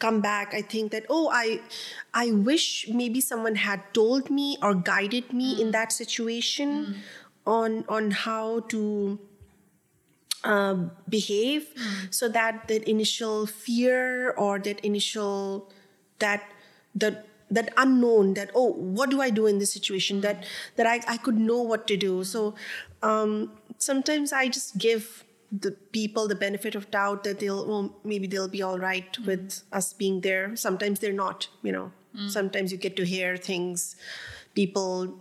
come 0.00 0.22
back 0.24 0.54
i 0.56 0.62
think 0.72 0.92
that 0.92 1.04
oh 1.10 1.28
i 1.30 1.60
i 2.14 2.32
wish 2.32 2.88
maybe 2.88 3.20
someone 3.20 3.54
had 3.54 3.82
told 3.92 4.30
me 4.30 4.56
or 4.62 4.72
guided 4.74 5.30
me 5.40 5.60
in 5.60 5.72
that 5.72 5.92
situation 5.92 6.94
on 7.46 7.84
on 7.86 8.10
how 8.10 8.60
to 8.60 9.18
um, 10.44 10.90
behave. 11.08 11.68
So 12.10 12.28
that 12.28 12.68
that 12.68 12.88
initial 12.88 13.46
fear 13.46 14.30
or 14.32 14.58
that 14.60 14.80
initial 14.80 15.70
that 16.18 16.42
that 16.94 17.26
that 17.50 17.72
unknown 17.76 18.34
that 18.34 18.50
oh 18.54 18.72
what 18.72 19.10
do 19.10 19.20
i 19.20 19.30
do 19.30 19.46
in 19.46 19.58
this 19.58 19.72
situation 19.72 20.20
that 20.20 20.44
that 20.76 20.86
i, 20.86 21.00
I 21.08 21.16
could 21.16 21.38
know 21.38 21.60
what 21.60 21.86
to 21.88 21.96
do. 21.96 22.24
So 22.24 22.54
um, 23.02 23.52
sometimes 23.78 24.32
i 24.32 24.48
just 24.48 24.78
give 24.78 25.24
the 25.52 25.72
people 25.92 26.28
the 26.28 26.36
benefit 26.36 26.74
of 26.76 26.90
doubt 26.90 27.24
that 27.24 27.40
they'll 27.40 27.66
well 27.66 27.94
maybe 28.04 28.26
they'll 28.26 28.48
be 28.48 28.62
all 28.62 28.78
right 28.78 29.18
with 29.26 29.62
us 29.72 29.92
being 29.92 30.20
there. 30.20 30.54
Sometimes 30.56 31.00
they're 31.00 31.12
not 31.12 31.48
you 31.62 31.72
know. 31.72 31.92
Sometimes 32.28 32.72
you 32.72 32.78
get 32.78 32.96
to 32.96 33.04
hear 33.06 33.36
things 33.36 33.94
people 34.54 35.14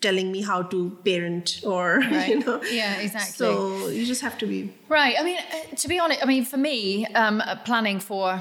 telling 0.00 0.30
me 0.30 0.42
how 0.42 0.60
to 0.62 0.90
parent 1.04 1.60
or 1.64 2.02
you 2.28 2.38
know. 2.40 2.62
Yeah, 2.70 3.00
exactly. 3.00 3.32
so 3.32 3.88
you 3.88 4.04
just 4.04 4.20
have 4.20 4.36
to 4.38 4.46
be 4.46 4.72
Right. 4.88 5.16
I 5.18 5.24
mean, 5.24 5.38
uh, 5.38 5.74
to 5.76 5.88
be 5.88 5.98
honest, 5.98 6.22
I 6.22 6.26
mean, 6.26 6.44
for 6.44 6.58
me, 6.58 7.06
um, 7.06 7.40
uh, 7.40 7.56
planning 7.64 7.98
for, 7.98 8.40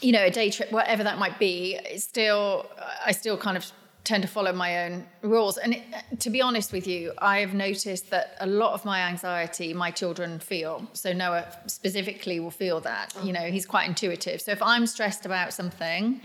you 0.00 0.12
know, 0.12 0.24
a 0.24 0.30
day 0.30 0.50
trip, 0.50 0.70
whatever 0.72 1.04
that 1.04 1.18
might 1.18 1.38
be, 1.38 1.78
it's 1.84 2.04
still, 2.04 2.66
I 3.04 3.12
still 3.12 3.36
kind 3.36 3.56
of 3.56 3.70
tend 4.02 4.22
to 4.22 4.28
follow 4.28 4.52
my 4.52 4.84
own 4.84 5.06
rules. 5.22 5.56
And 5.56 5.74
it, 5.74 5.82
uh, 5.94 6.00
to 6.18 6.28
be 6.28 6.42
honest 6.42 6.72
with 6.72 6.86
you, 6.86 7.12
I've 7.18 7.54
noticed 7.54 8.10
that 8.10 8.36
a 8.38 8.46
lot 8.46 8.74
of 8.74 8.84
my 8.84 9.00
anxiety, 9.00 9.72
my 9.72 9.90
children 9.90 10.38
feel. 10.40 10.86
So 10.92 11.14
Noah 11.14 11.46
specifically 11.68 12.38
will 12.38 12.50
feel 12.50 12.80
that. 12.80 13.14
You 13.22 13.32
know, 13.32 13.40
he's 13.50 13.64
quite 13.64 13.88
intuitive. 13.88 14.42
So 14.42 14.52
if 14.52 14.62
I'm 14.62 14.86
stressed 14.86 15.24
about 15.24 15.54
something, 15.54 16.20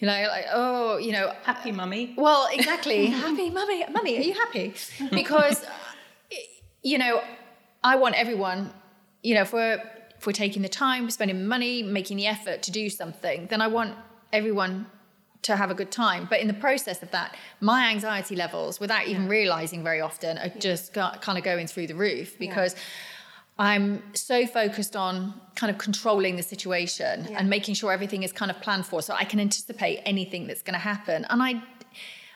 you 0.00 0.06
know, 0.06 0.26
like, 0.28 0.46
oh, 0.52 0.96
you 0.96 1.12
know, 1.12 1.32
Happy 1.44 1.70
mummy. 1.70 2.14
well, 2.16 2.48
exactly. 2.52 3.06
happy, 3.26 3.50
mummy, 3.50 3.84
mummy, 3.88 4.18
are 4.18 4.22
you 4.22 4.34
happy? 4.34 4.74
Because, 5.12 5.64
you 6.82 6.98
know, 6.98 7.22
I 7.84 7.96
want 7.96 8.16
everyone, 8.16 8.72
you 9.22 9.34
know, 9.36 9.42
if 9.42 9.52
we're 9.52 9.80
if 10.22 10.26
we're 10.28 10.32
taking 10.32 10.62
the 10.62 10.68
time, 10.68 11.02
we're 11.02 11.10
spending 11.10 11.48
money, 11.48 11.82
making 11.82 12.16
the 12.16 12.28
effort 12.28 12.62
to 12.62 12.70
do 12.70 12.88
something, 12.88 13.48
then 13.48 13.60
I 13.60 13.66
want 13.66 13.96
everyone 14.32 14.86
to 15.42 15.56
have 15.56 15.68
a 15.68 15.74
good 15.74 15.90
time. 15.90 16.28
But 16.30 16.38
in 16.38 16.46
the 16.46 16.54
process 16.54 17.02
of 17.02 17.10
that, 17.10 17.34
my 17.60 17.90
anxiety 17.90 18.36
levels, 18.36 18.78
without 18.78 19.08
even 19.08 19.26
realizing 19.26 19.82
very 19.82 20.00
often, 20.00 20.38
are 20.38 20.48
just 20.60 20.92
got, 20.92 21.20
kind 21.22 21.38
of 21.38 21.42
going 21.42 21.66
through 21.66 21.88
the 21.88 21.96
roof 21.96 22.38
because. 22.38 22.76
I'm 23.58 24.02
so 24.14 24.46
focused 24.46 24.96
on 24.96 25.34
kind 25.56 25.70
of 25.70 25.76
controlling 25.76 26.36
the 26.36 26.42
situation 26.42 27.26
Yeah. 27.28 27.36
and 27.38 27.50
making 27.50 27.74
sure 27.74 27.92
everything 27.92 28.22
is 28.22 28.32
kind 28.32 28.50
of 28.50 28.58
planned 28.62 28.86
for 28.86 29.02
so 29.02 29.12
I 29.14 29.24
can 29.24 29.38
anticipate 29.38 30.00
anything 30.06 30.46
that's 30.46 30.62
going 30.62 30.72
to 30.72 30.80
happen. 30.92 31.26
And 31.28 31.42
I 31.42 31.62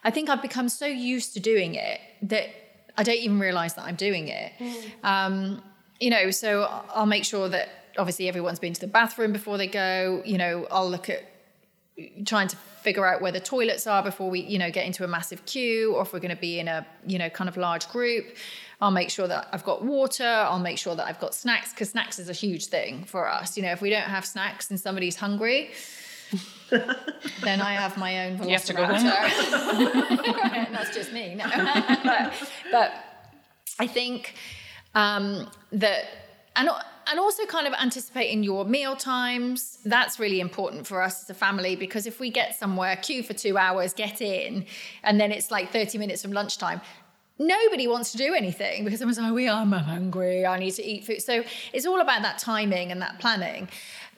I 0.04 0.10
think 0.10 0.28
I've 0.28 0.42
become 0.42 0.68
so 0.68 0.86
used 0.86 1.32
to 1.34 1.40
doing 1.40 1.74
it 1.74 1.98
that 2.32 2.46
I 2.98 3.02
don't 3.02 3.16
even 3.26 3.38
realize 3.40 3.72
that 3.76 3.84
I'm 3.88 3.96
doing 3.96 4.28
it. 4.28 4.52
Um, 5.02 5.62
you 6.00 6.10
know, 6.10 6.30
so 6.30 6.64
I'll 6.94 7.06
make 7.06 7.24
sure 7.24 7.48
that 7.48 7.68
obviously 7.98 8.28
everyone's 8.28 8.58
been 8.58 8.72
to 8.72 8.80
the 8.80 8.86
bathroom 8.86 9.32
before 9.32 9.58
they 9.58 9.66
go. 9.66 10.22
You 10.24 10.38
know, 10.38 10.66
I'll 10.70 10.88
look 10.88 11.08
at 11.08 11.24
trying 12.26 12.48
to 12.48 12.56
figure 12.56 13.06
out 13.06 13.22
where 13.22 13.32
the 13.32 13.40
toilets 13.40 13.86
are 13.86 14.02
before 14.02 14.30
we, 14.30 14.40
you 14.40 14.58
know, 14.58 14.70
get 14.70 14.86
into 14.86 15.02
a 15.02 15.08
massive 15.08 15.44
queue, 15.46 15.94
or 15.94 16.02
if 16.02 16.12
we're 16.12 16.20
going 16.20 16.34
to 16.34 16.40
be 16.40 16.60
in 16.60 16.68
a, 16.68 16.86
you 17.06 17.18
know, 17.18 17.28
kind 17.30 17.48
of 17.48 17.56
large 17.56 17.88
group. 17.88 18.26
I'll 18.80 18.90
make 18.90 19.08
sure 19.08 19.26
that 19.26 19.48
I've 19.52 19.64
got 19.64 19.82
water. 19.84 20.24
I'll 20.24 20.58
make 20.58 20.76
sure 20.76 20.94
that 20.94 21.06
I've 21.06 21.18
got 21.18 21.34
snacks 21.34 21.72
because 21.72 21.90
snacks 21.90 22.18
is 22.18 22.28
a 22.28 22.34
huge 22.34 22.66
thing 22.66 23.04
for 23.04 23.28
us. 23.28 23.56
You 23.56 23.62
know, 23.62 23.72
if 23.72 23.80
we 23.80 23.88
don't 23.88 24.02
have 24.02 24.26
snacks 24.26 24.70
and 24.70 24.78
somebody's 24.78 25.16
hungry, 25.16 25.70
then 26.70 27.60
I 27.60 27.72
have 27.72 27.96
my 27.96 28.26
own 28.26 28.42
You 28.42 28.50
have 28.50 28.64
to 28.66 28.74
go 28.74 28.84
Velociraptor. 28.84 30.70
That's 30.72 30.94
just 30.94 31.12
me. 31.12 31.34
No. 31.34 31.46
but, 32.04 32.34
but 32.70 32.92
I 33.78 33.86
think 33.86 34.34
um, 34.96 35.48
that, 35.72 36.04
and, 36.56 36.70
and 37.06 37.20
also 37.20 37.44
kind 37.44 37.66
of 37.66 37.74
anticipating 37.74 38.42
your 38.42 38.64
meal 38.64 38.96
times, 38.96 39.78
that's 39.84 40.18
really 40.18 40.40
important 40.40 40.86
for 40.86 41.02
us 41.02 41.22
as 41.22 41.30
a 41.30 41.34
family 41.34 41.76
because 41.76 42.06
if 42.06 42.18
we 42.18 42.30
get 42.30 42.58
somewhere, 42.58 42.96
queue 42.96 43.22
for 43.22 43.34
two 43.34 43.58
hours, 43.58 43.92
get 43.92 44.20
in, 44.22 44.64
and 45.04 45.20
then 45.20 45.30
it's 45.30 45.50
like 45.50 45.70
30 45.70 45.98
minutes 45.98 46.22
from 46.22 46.32
lunchtime, 46.32 46.80
nobody 47.38 47.86
wants 47.86 48.12
to 48.12 48.18
do 48.18 48.32
anything 48.32 48.84
because 48.84 48.98
someone's 48.98 49.18
like, 49.18 49.34
we 49.34 49.46
I'm 49.46 49.70
hungry, 49.70 50.46
I 50.46 50.58
need 50.58 50.72
to 50.72 50.82
eat 50.84 51.04
food. 51.04 51.22
So 51.22 51.44
it's 51.74 51.84
all 51.84 52.00
about 52.00 52.22
that 52.22 52.38
timing 52.38 52.90
and 52.90 53.02
that 53.02 53.20
planning. 53.20 53.68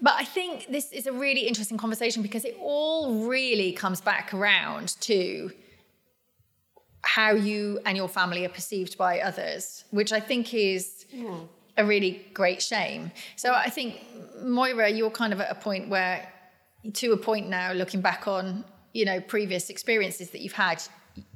But 0.00 0.14
I 0.14 0.24
think 0.24 0.68
this 0.70 0.92
is 0.92 1.08
a 1.08 1.12
really 1.12 1.40
interesting 1.40 1.76
conversation 1.76 2.22
because 2.22 2.44
it 2.44 2.56
all 2.60 3.26
really 3.26 3.72
comes 3.72 4.00
back 4.00 4.32
around 4.32 4.96
to 5.00 5.50
how 7.02 7.30
you 7.32 7.80
and 7.86 7.96
your 7.96 8.08
family 8.08 8.44
are 8.44 8.50
perceived 8.50 8.98
by 8.98 9.20
others, 9.20 9.84
which 9.90 10.12
I 10.12 10.20
think 10.20 10.52
is 10.52 11.06
a 11.76 11.84
really 11.84 12.26
great 12.34 12.60
shame. 12.60 13.12
So 13.36 13.52
I 13.54 13.70
think, 13.70 14.04
Moira, 14.42 14.88
you're 14.90 15.10
kind 15.10 15.32
of 15.32 15.40
at 15.40 15.50
a 15.50 15.54
point 15.54 15.88
where, 15.88 16.32
to 16.94 17.12
a 17.12 17.16
point 17.16 17.48
now, 17.48 17.72
looking 17.72 18.00
back 18.00 18.26
on, 18.26 18.64
you 18.92 19.04
know, 19.04 19.20
previous 19.20 19.70
experiences 19.70 20.30
that 20.30 20.40
you've 20.40 20.52
had, 20.52 20.82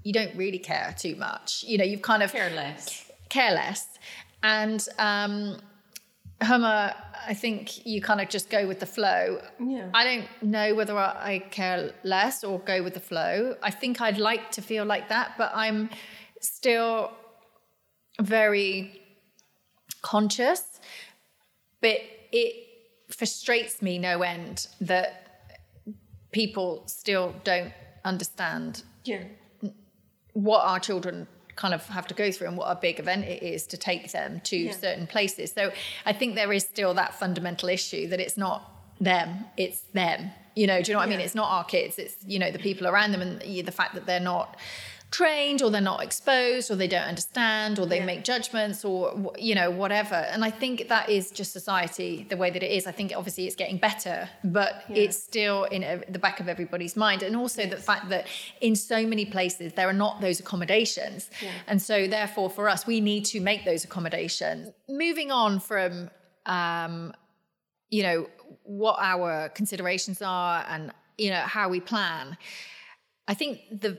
you 0.03 0.13
don't 0.13 0.35
really 0.37 0.59
care 0.59 0.95
too 0.99 1.17
much. 1.17 1.65
You 1.67 1.79
know, 1.79 1.85
you've 1.85 2.03
kind 2.03 2.23
of 2.23 2.33
care 2.33 2.51
less. 2.51 3.11
Care 3.29 3.53
less. 3.53 3.87
And 4.43 4.87
um, 4.99 5.61
Huma, 6.41 6.95
I 7.29 7.35
think 7.35 7.87
you 7.87 8.01
kind 8.03 8.21
of 8.21 8.29
just 8.29 8.51
go 8.51 8.67
with 8.67 8.81
the 8.81 8.87
flow. 8.87 9.41
Yeah. 9.61 9.89
I 9.95 10.03
don't 10.05 10.29
know 10.43 10.75
whether 10.75 10.97
I 10.97 11.39
care 11.51 11.93
less 12.03 12.43
or 12.43 12.59
go 12.61 12.83
with 12.83 12.95
the 12.95 13.01
flow. 13.01 13.55
I 13.63 13.71
think 13.71 14.01
I'd 14.01 14.19
like 14.19 14.51
to 14.53 14.63
feel 14.63 14.85
like 14.85 15.09
that, 15.09 15.35
but 15.39 15.53
I'm 15.55 15.89
still 16.41 17.13
very 18.21 19.01
conscious. 20.03 20.65
But 21.81 21.99
it 22.33 22.55
frustrates 23.11 23.81
me 23.83 23.99
no 23.99 24.23
end 24.23 24.67
that 24.81 25.59
people 26.33 26.83
still 26.87 27.35
don't 27.45 27.73
understand 28.05 28.83
Yeah. 29.05 29.25
what 30.33 30.61
our 30.65 30.81
children 30.81 31.29
kind 31.57 31.75
of 31.75 31.87
have 31.89 32.07
to 32.07 32.15
go 32.15 32.31
through 32.33 32.49
and 32.49 32.57
what 32.57 32.67
a 32.67 32.75
big 32.81 32.99
event 32.99 33.25
it 33.25 33.43
is 33.43 33.67
to 33.67 33.77
take 33.77 34.11
them 34.13 34.41
to 34.45 34.57
Yeah. 34.57 34.73
certain 34.73 35.07
places. 35.07 35.53
So 35.53 35.73
I 36.07 36.13
think 36.13 36.35
there 36.35 36.53
is 36.53 36.63
still 36.65 36.95
that 36.95 37.15
fundamental 37.15 37.69
issue 37.69 38.09
that 38.09 38.21
it's 38.21 38.37
not 38.37 38.71
them, 39.01 39.47
it's 39.57 39.81
them. 39.93 40.31
You 40.55 40.67
know, 40.67 40.83
do 40.83 40.91
you 40.91 40.95
know 40.95 41.01
what 41.01 41.09
I 41.09 41.11
mean? 41.11 41.21
It's 41.21 41.35
not 41.35 41.49
our 41.51 41.65
kids, 41.65 41.99
it's, 41.99 42.17
you 42.27 42.39
know, 42.39 42.51
the 42.51 42.59
people 42.59 42.87
around 42.87 43.13
them 43.13 43.23
and 43.23 43.41
the 43.43 43.73
fact 43.73 43.95
that 43.95 44.07
they're 44.07 44.21
not 44.21 44.57
trained 45.13 45.61
or 45.63 45.71
they're 45.71 45.81
not 45.95 46.03
exposed 46.03 46.71
or 46.71 46.75
they 46.75 46.89
don't 46.89 47.07
understand 47.15 47.79
or 47.79 47.85
they 47.87 47.99
Yeah. 47.99 48.07
make 48.13 48.25
judgments 48.25 48.83
or 48.85 49.33
you 49.39 49.55
know 49.55 49.71
whatever 49.71 50.15
and 50.33 50.43
i 50.43 50.51
think 50.51 50.89
that 50.89 51.11
is 51.11 51.31
just 51.31 51.53
society 51.53 52.27
the 52.33 52.37
way 52.43 52.49
that 52.51 52.63
it 52.63 52.71
is 52.79 52.87
i 52.87 52.93
think 52.93 53.13
obviously 53.15 53.47
it's 53.47 53.55
getting 53.55 53.77
better 53.77 54.29
but 54.43 54.73
Yeah. 54.89 55.03
it's 55.03 55.17
still 55.31 55.65
in 55.65 55.83
the 56.09 56.19
back 56.19 56.41
of 56.41 56.49
everybody's 56.49 56.97
mind 56.97 57.23
and 57.23 57.37
also 57.37 57.67
the 57.67 57.77
fact 57.77 58.09
that 58.09 58.27
in 58.63 58.75
so 58.75 59.07
many 59.07 59.27
places 59.27 59.75
there 59.75 59.89
are 59.89 59.99
not 60.07 60.21
those 60.23 60.41
accommodations 60.41 61.31
Yeah. 61.43 61.51
and 61.67 61.81
so 61.91 62.07
therefore 62.09 62.49
for 62.49 62.69
us 62.71 62.87
we 62.87 62.99
need 63.03 63.25
to 63.27 63.41
make 63.41 63.65
those 63.67 63.85
accommodations 63.85 64.71
moving 64.89 65.31
on 65.31 65.61
from 65.61 65.91
um 66.47 67.13
you 67.91 68.03
know 68.03 68.19
what 68.65 68.97
our 69.13 69.51
considerations 69.51 70.23
are 70.23 70.65
and 70.73 70.91
you 71.19 71.29
know 71.35 71.45
how 71.57 71.69
we 71.69 71.81
plan 71.81 72.25
i 73.29 73.35
think 73.35 73.61
the 73.85 73.99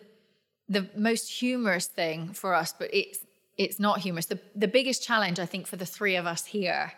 the 0.70 0.90
most 0.96 1.30
humorous 1.30 1.88
thing 1.88 2.34
for 2.34 2.54
us 2.54 2.74
but 2.78 2.90
it's 2.94 3.20
it's 3.56 3.80
not 3.80 4.00
humorous. 4.00 4.26
The 4.26 4.40
the 4.56 4.68
biggest 4.68 5.04
challenge 5.04 5.40
i 5.40 5.46
think 5.46 5.68
for 5.68 5.76
the 5.76 5.86
three 5.86 6.16
of 6.16 6.26
us 6.26 6.46
here 6.46 6.92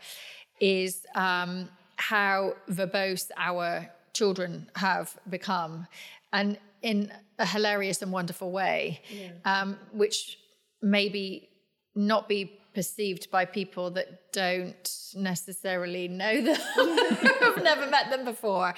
is 0.60 1.05
um 1.15 1.69
how 1.98 2.53
verbose 2.69 3.29
our 3.38 3.89
children 4.13 4.69
have 4.75 5.17
become 5.29 5.88
and 6.31 6.57
in 6.81 7.12
a 7.39 7.45
hilarious 7.45 8.01
and 8.01 8.12
wonderful 8.12 8.51
way 8.51 9.01
um 9.43 9.77
which 9.91 10.38
maybe 10.81 11.50
not 11.95 12.27
be 12.29 12.60
perceived 12.74 13.31
by 13.31 13.45
people 13.45 13.89
that 13.91 14.31
don't 14.34 14.91
necessarily 15.15 16.10
know 16.10 16.41
them. 16.41 16.55
Who've 16.75 17.63
never 17.63 17.88
met 17.89 18.10
them 18.10 18.25
before. 18.25 18.75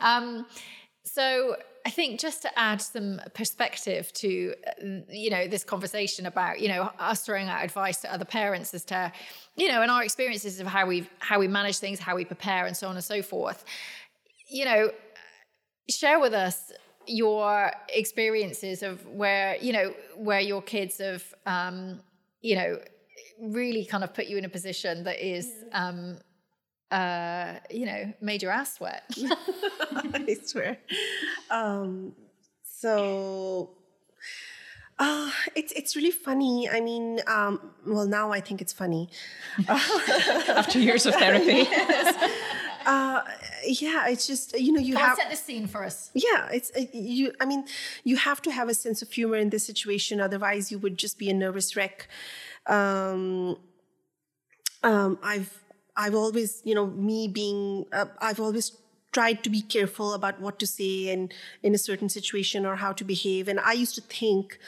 Um 0.00 0.46
so 1.04 1.56
I 1.86 1.90
think 1.90 2.20
just 2.20 2.42
to 2.42 2.58
add 2.58 2.82
some 2.82 3.20
perspective 3.34 4.12
to 4.14 4.54
uh, 4.66 4.86
you 5.08 5.30
know 5.30 5.46
this 5.46 5.64
conversation 5.64 6.26
about 6.26 6.60
you 6.60 6.68
know 6.68 6.90
us 6.98 7.24
throwing 7.24 7.48
out 7.48 7.64
advice 7.64 8.00
to 8.02 8.12
other 8.12 8.24
parents 8.24 8.74
as 8.74 8.84
to 8.86 9.12
you 9.56 9.68
know 9.68 9.82
and 9.82 9.90
our 9.90 10.02
experiences 10.02 10.60
of 10.60 10.66
how 10.66 10.86
we 10.86 11.08
how 11.18 11.38
we 11.38 11.48
manage 11.48 11.78
things, 11.78 11.98
how 11.98 12.16
we 12.16 12.24
prepare, 12.24 12.66
and 12.66 12.76
so 12.76 12.88
on 12.88 12.96
and 12.96 13.04
so 13.04 13.22
forth. 13.22 13.64
You 14.48 14.64
know, 14.64 14.90
share 15.90 16.20
with 16.20 16.34
us 16.34 16.72
your 17.06 17.72
experiences 17.88 18.82
of 18.82 19.06
where 19.06 19.56
you 19.56 19.72
know 19.72 19.94
where 20.16 20.40
your 20.40 20.62
kids 20.62 20.98
have 20.98 21.24
um, 21.46 22.00
you 22.42 22.56
know 22.56 22.78
really 23.40 23.84
kind 23.84 24.04
of 24.04 24.12
put 24.12 24.26
you 24.26 24.36
in 24.36 24.44
a 24.44 24.48
position 24.48 25.04
that 25.04 25.24
is 25.24 25.50
um, 25.72 26.18
uh, 26.90 27.54
you 27.70 27.86
know 27.86 28.12
made 28.20 28.42
your 28.42 28.52
ass 28.52 28.74
sweat. 28.74 29.04
I 29.20 30.36
swear. 30.44 30.78
Um, 31.50 32.12
so 32.64 33.70
uh, 34.98 35.30
it's 35.54 35.72
it's 35.72 35.96
really 35.96 36.10
funny. 36.10 36.68
I 36.68 36.80
mean, 36.80 37.20
um, 37.26 37.72
well, 37.86 38.06
now 38.06 38.32
I 38.32 38.40
think 38.40 38.60
it's 38.60 38.72
funny. 38.72 39.08
After 39.68 40.78
years 40.78 41.06
of 41.06 41.14
therapy. 41.14 41.66
Uh, 42.86 43.22
yeah, 43.66 44.08
it's 44.08 44.26
just 44.26 44.58
you 44.58 44.72
know 44.72 44.80
you 44.80 44.94
Come 44.94 45.02
on, 45.02 45.08
have 45.10 45.18
set 45.18 45.30
the 45.30 45.36
scene 45.36 45.66
for 45.66 45.84
us. 45.84 46.10
yeah 46.14 46.48
it's 46.50 46.72
uh, 46.74 46.80
you 46.94 47.30
i 47.40 47.44
mean 47.44 47.64
you 48.04 48.16
have 48.16 48.40
to 48.42 48.50
have 48.50 48.70
a 48.70 48.74
sense 48.74 49.02
of 49.02 49.12
humor 49.12 49.36
in 49.36 49.50
this 49.50 49.64
situation 49.64 50.18
otherwise 50.18 50.72
you 50.72 50.78
would 50.78 50.96
just 50.96 51.18
be 51.18 51.28
a 51.28 51.34
nervous 51.34 51.76
wreck 51.76 52.08
um, 52.66 53.56
um, 54.82 55.18
i've 55.22 55.59
i've 55.96 56.14
always 56.14 56.62
you 56.64 56.74
know 56.74 56.86
me 56.86 57.28
being 57.28 57.86
uh, 57.92 58.06
i've 58.20 58.40
always 58.40 58.76
tried 59.12 59.42
to 59.42 59.50
be 59.50 59.60
careful 59.60 60.12
about 60.12 60.40
what 60.40 60.58
to 60.58 60.66
say 60.66 61.08
and 61.08 61.32
in 61.62 61.74
a 61.74 61.78
certain 61.78 62.08
situation 62.08 62.64
or 62.64 62.76
how 62.76 62.92
to 62.92 63.04
behave. 63.04 63.48
And 63.48 63.58
i 63.60 63.72
used 63.72 63.94
to 63.96 64.00
think 64.00 64.58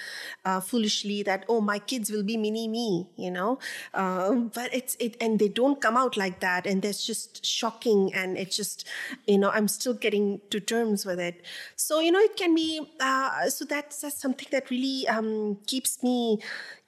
uh, 0.45 0.61
foolishly 0.61 1.23
that 1.23 1.45
oh 1.49 1.61
my 1.61 1.79
kids 1.79 2.11
will 2.11 2.23
be 2.23 2.37
mini 2.37 2.69
me 2.69 3.09
you 3.17 3.31
know? 3.31 3.59
Um, 3.95 4.51
but 4.55 4.75
it's 4.75 4.97
it 4.99 5.17
and 5.21 5.39
they 5.39 5.49
don't 5.49 5.81
come 5.81 5.97
out 5.97 6.17
like 6.17 6.41
that. 6.41 6.67
And 6.67 6.83
that's 6.83 7.07
just 7.07 7.45
shocking. 7.45 8.13
And 8.15 8.37
it's 8.37 8.57
just 8.57 8.87
you 9.27 9.39
know 9.39 9.51
i'm 9.51 9.69
still 9.69 9.95
getting 9.95 10.41
to 10.51 10.61
terms 10.61 11.07
with 11.07 11.21
it. 11.21 11.43
So 11.77 12.01
you 12.01 12.11
know 12.11 12.21
it 12.21 12.37
can 12.37 12.55
be 12.55 12.81
uh, 13.01 13.49
so 13.49 13.65
that's, 13.65 14.01
that's 14.01 14.21
something 14.21 14.49
that 14.51 14.71
really 14.71 15.07
um, 15.09 15.59
keeps 15.67 16.03
me 16.03 16.39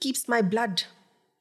keeps 0.01 0.29
my 0.29 0.43
blood 0.43 0.85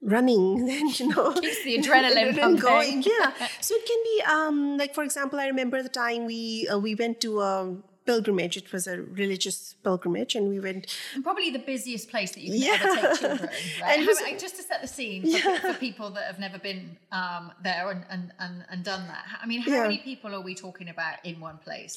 running 0.03 0.65
then 0.69 0.87
you 0.99 1.07
know 1.07 1.31
Keeps 1.41 1.63
the 1.63 1.77
adrenaline 1.79 2.37
pumping. 2.39 2.59
going 2.59 3.01
yeah 3.03 3.31
so 3.61 3.73
it 3.75 3.85
can 3.85 4.01
be 4.11 4.15
um 4.35 4.77
like 4.77 4.93
for 4.93 5.03
example 5.03 5.39
i 5.39 5.47
remember 5.47 5.81
the 5.81 5.89
time 5.89 6.25
we 6.25 6.67
uh, 6.67 6.77
we 6.77 6.93
went 6.95 7.21
to 7.21 7.39
a 7.41 7.75
pilgrimage. 8.05 8.57
It 8.57 8.69
was 8.73 8.85
a 8.85 8.97
religious 9.01 9.75
pilgrimage, 9.81 10.35
and 10.35 10.49
we 10.49 10.59
went. 10.59 10.87
And 11.15 11.23
probably 11.23 11.51
the 11.51 11.59
busiest 11.59 12.09
place 12.09 12.31
that 12.33 12.41
you 12.41 12.51
can 12.51 12.61
Yeah. 12.61 12.77
ever 12.83 12.95
take 13.07 13.19
children. 13.21 13.49
Right? 13.81 13.97
And 13.99 14.05
How- 14.05 14.37
just 14.37 14.57
to 14.57 14.61
set 14.63 14.81
the 14.81 14.89
scene 14.89 15.21
for, 15.21 15.27
Yeah. 15.29 15.59
for 15.59 15.73
people 15.79 16.09
that 16.09 16.25
have 16.25 16.37
never 16.37 16.59
been 16.59 16.97
um, 17.13 17.53
there 17.63 17.89
and, 17.91 18.03
and, 18.09 18.33
and, 18.39 18.65
and 18.69 18.83
done 18.83 19.07
that. 19.07 19.23
I 19.41 19.45
mean, 19.45 19.61
how 19.61 19.71
Yeah. 19.71 19.83
many 19.83 19.99
people 19.99 20.35
are 20.35 20.41
we 20.41 20.53
talking 20.53 20.89
about 20.89 21.15
in 21.23 21.39
one 21.39 21.59
place? 21.59 21.93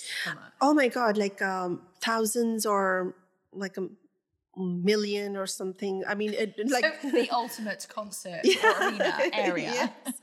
Oh 0.60 0.72
my 0.74 0.86
God, 0.86 1.18
like 1.18 1.42
um, 1.42 1.80
thousands 2.00 2.66
or 2.66 3.16
like 3.52 3.76
a 3.76 3.88
million 4.56 5.36
or 5.36 5.46
something. 5.46 6.02
I 6.08 6.14
mean, 6.14 6.32
it, 6.34 6.54
like 6.70 7.00
so 7.02 7.10
the 7.10 7.30
ultimate 7.30 7.86
concert 7.88 8.42
or 8.64 8.88
arena 8.88 9.18
area. 9.32 9.72
Yes. 9.72 10.14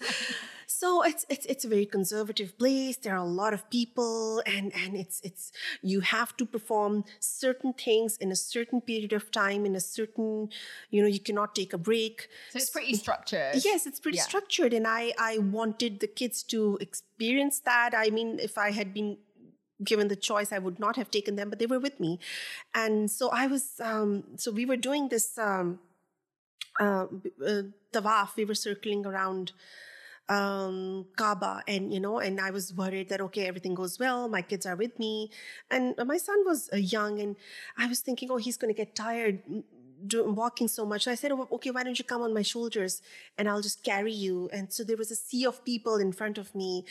So 0.65 1.03
it's 1.03 1.25
it's 1.29 1.45
it's 1.45 1.65
a 1.65 1.67
very 1.67 1.85
conservative 1.85 2.57
place. 2.57 2.97
There 2.97 3.13
are 3.13 3.23
a 3.23 3.25
lot 3.41 3.53
of 3.53 3.69
people, 3.69 4.41
and 4.45 4.73
and 4.73 4.95
it's 4.95 5.21
it's 5.23 5.51
you 5.81 5.99
have 5.99 6.35
to 6.37 6.45
perform 6.45 7.03
certain 7.19 7.73
things 7.73 8.17
in 8.17 8.31
a 8.31 8.35
certain 8.35 8.81
period 8.81 9.13
of 9.13 9.29
time 9.29 9.65
in 9.65 9.75
a 9.75 9.79
certain, 9.79 10.49
you 10.89 11.01
know, 11.01 11.07
you 11.07 11.19
cannot 11.19 11.53
take 11.53 11.73
a 11.73 11.77
break. 11.77 12.27
So 12.51 12.57
it's 12.57 12.69
pretty 12.71 12.95
structured. 12.95 13.63
Yes, 13.63 13.85
it's 13.85 13.99
pretty 13.99 14.17
Yeah. 14.17 14.23
structured, 14.23 14.73
and 14.73 14.87
I 14.87 15.13
I 15.19 15.37
wanted 15.37 15.99
the 15.99 16.07
kids 16.07 16.41
to 16.43 16.77
experience 16.81 17.59
that. 17.59 17.93
I 17.95 18.09
mean, 18.09 18.39
if 18.39 18.57
I 18.57 18.71
had 18.71 18.93
been 18.93 19.17
given 19.83 20.07
the 20.07 20.15
choice, 20.15 20.51
I 20.51 20.59
would 20.59 20.79
not 20.79 20.95
have 20.95 21.11
taken 21.11 21.35
them, 21.35 21.49
but 21.49 21.59
they 21.59 21.65
were 21.65 21.79
with 21.79 21.99
me, 21.99 22.19
and 22.73 23.09
so 23.09 23.29
I 23.29 23.47
was. 23.47 23.79
Um, 23.79 24.23
so 24.37 24.51
we 24.51 24.65
were 24.65 24.77
doing 24.77 25.09
this 25.09 25.37
um, 25.37 25.79
uh, 26.79 27.07
uh, 27.45 27.63
tawaf. 27.91 28.35
We 28.35 28.45
were 28.45 28.55
circling 28.55 29.05
around 29.05 29.53
um 30.29 31.05
kaaba 31.17 31.61
and 31.67 31.93
you 31.93 31.99
know 31.99 32.19
and 32.19 32.39
i 32.39 32.49
was 32.49 32.73
worried 32.73 33.09
that 33.09 33.19
okay 33.19 33.45
everything 33.45 33.73
goes 33.73 33.99
well 33.99 34.29
my 34.29 34.41
kids 34.41 34.65
are 34.65 34.75
with 34.75 34.97
me 34.97 35.29
and 35.69 35.95
my 36.05 36.17
son 36.17 36.37
was 36.45 36.69
uh, 36.71 36.77
young 36.77 37.19
and 37.19 37.35
i 37.77 37.85
was 37.87 37.99
thinking 37.99 38.31
oh 38.31 38.37
he's 38.37 38.55
going 38.55 38.73
to 38.73 38.77
get 38.77 38.95
tired 38.95 39.45
mm, 39.45 39.63
do, 40.07 40.23
walking 40.31 40.69
so 40.69 40.85
much 40.85 41.03
so 41.03 41.11
i 41.11 41.15
said 41.15 41.33
oh, 41.33 41.47
okay 41.51 41.71
why 41.71 41.83
don't 41.83 41.99
you 41.99 42.05
come 42.05 42.21
on 42.21 42.33
my 42.33 42.41
shoulders 42.41 43.01
and 43.37 43.49
i'll 43.49 43.61
just 43.61 43.83
carry 43.83 44.13
you 44.13 44.49
and 44.53 44.71
so 44.71 44.81
there 44.81 44.95
was 44.95 45.11
a 45.11 45.15
sea 45.15 45.45
of 45.45 45.63
people 45.65 45.97
in 45.97 46.13
front 46.13 46.37
of 46.37 46.55
me 46.55 46.85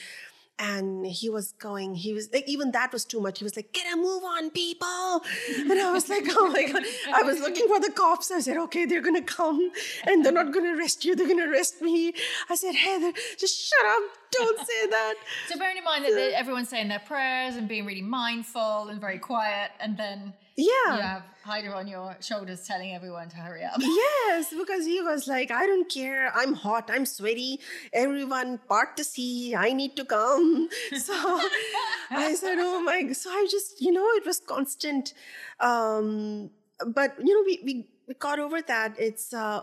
and 0.59 1.06
he 1.06 1.28
was 1.28 1.52
going 1.52 1.94
he 1.94 2.12
was 2.12 2.32
like 2.32 2.49
even 2.49 2.71
that 2.73 2.92
was 2.92 3.04
too 3.04 3.21
much. 3.21 3.38
He 3.38 3.44
was 3.44 3.56
like 3.56 3.73
get 3.73 3.92
a 3.92 3.97
move 3.97 4.23
on 4.25 4.50
people. 4.50 5.23
And 5.71 5.80
i 5.80 5.90
was 5.92 6.09
like 6.09 6.25
oh 6.28 6.49
my 6.49 6.64
god. 6.64 6.82
I 7.12 7.23
was 7.23 7.40
looking 7.40 7.66
for 7.68 7.80
the 7.80 7.90
cops. 7.90 8.30
I 8.30 8.40
said 8.40 8.56
okay 8.59 8.85
they're 8.85 9.00
gonna 9.00 9.23
come 9.23 9.71
and 10.06 10.25
they're 10.25 10.32
not 10.32 10.52
gonna 10.52 10.76
arrest 10.76 11.04
you. 11.04 11.14
They're 11.16 11.28
gonna 11.28 11.49
arrest 11.50 11.80
me. 11.82 12.14
I 12.49 12.54
said 12.54 12.75
Hyder 12.75 13.12
just 13.38 13.59
shut 13.68 13.87
up. 13.87 14.02
Don't 14.30 14.59
say 14.59 14.87
that. 14.88 15.14
So 15.49 15.59
bearing 15.59 15.76
in 15.76 15.85
mind 15.85 16.04
that 16.04 16.32
everyone's 16.35 16.68
saying 16.68 16.88
their 16.88 17.00
prayers 17.00 17.56
and 17.56 17.68
being 17.68 17.85
really 17.85 18.02
mindful 18.02 18.88
and 18.88 19.00
very 19.00 19.18
quiet, 19.18 19.73
and 19.80 19.97
then 19.99 20.32
yeah 20.56 20.97
you 20.97 21.02
have 21.02 21.23
Hyder 21.44 21.75
on 21.75 21.88
your 21.88 22.16
shoulders 22.21 22.64
telling 22.64 22.94
everyone 22.94 23.28
to 23.30 23.37
hurry 23.37 23.64
up. 23.64 23.75
Yes, 23.80 24.54
because 24.56 24.87
he 24.87 25.00
was 25.00 25.26
like, 25.26 25.50
I 25.50 25.66
don't 25.66 25.90
care. 25.90 26.30
I'm 26.37 26.54
hot. 26.54 26.88
I'm 26.88 27.04
sweaty. 27.04 27.59
Everyone 27.92 28.59
part 28.68 28.97
the 28.97 29.02
sea. 29.02 29.56
I 29.56 29.73
need 29.73 29.97
to 29.97 30.04
come. 30.04 30.68
So 30.97 31.14
I 32.11 32.35
said, 32.35 32.59
Oh 32.61 32.80
my. 32.82 33.02
g-" 33.02 33.14
So 33.14 33.28
I 33.30 33.49
just, 33.50 33.80
you 33.80 33.90
know, 33.90 34.06
it 34.11 34.25
was 34.25 34.38
constant. 34.38 35.14
Um, 35.59 36.50
but 36.87 37.16
you 37.18 37.35
know, 37.35 37.42
we 37.44 37.61
we, 37.64 37.88
we 38.06 38.14
got 38.14 38.38
over 38.38 38.62
that. 38.62 38.94
It's 38.99 39.35
uh, 39.35 39.62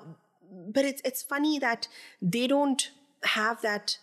but 0.52 0.84
it's 0.84 1.02
it's 1.06 1.24
funny 1.24 1.60
that 1.60 1.88
they 2.22 2.46
don't 2.48 2.92
have 3.24 3.62
that 3.62 3.98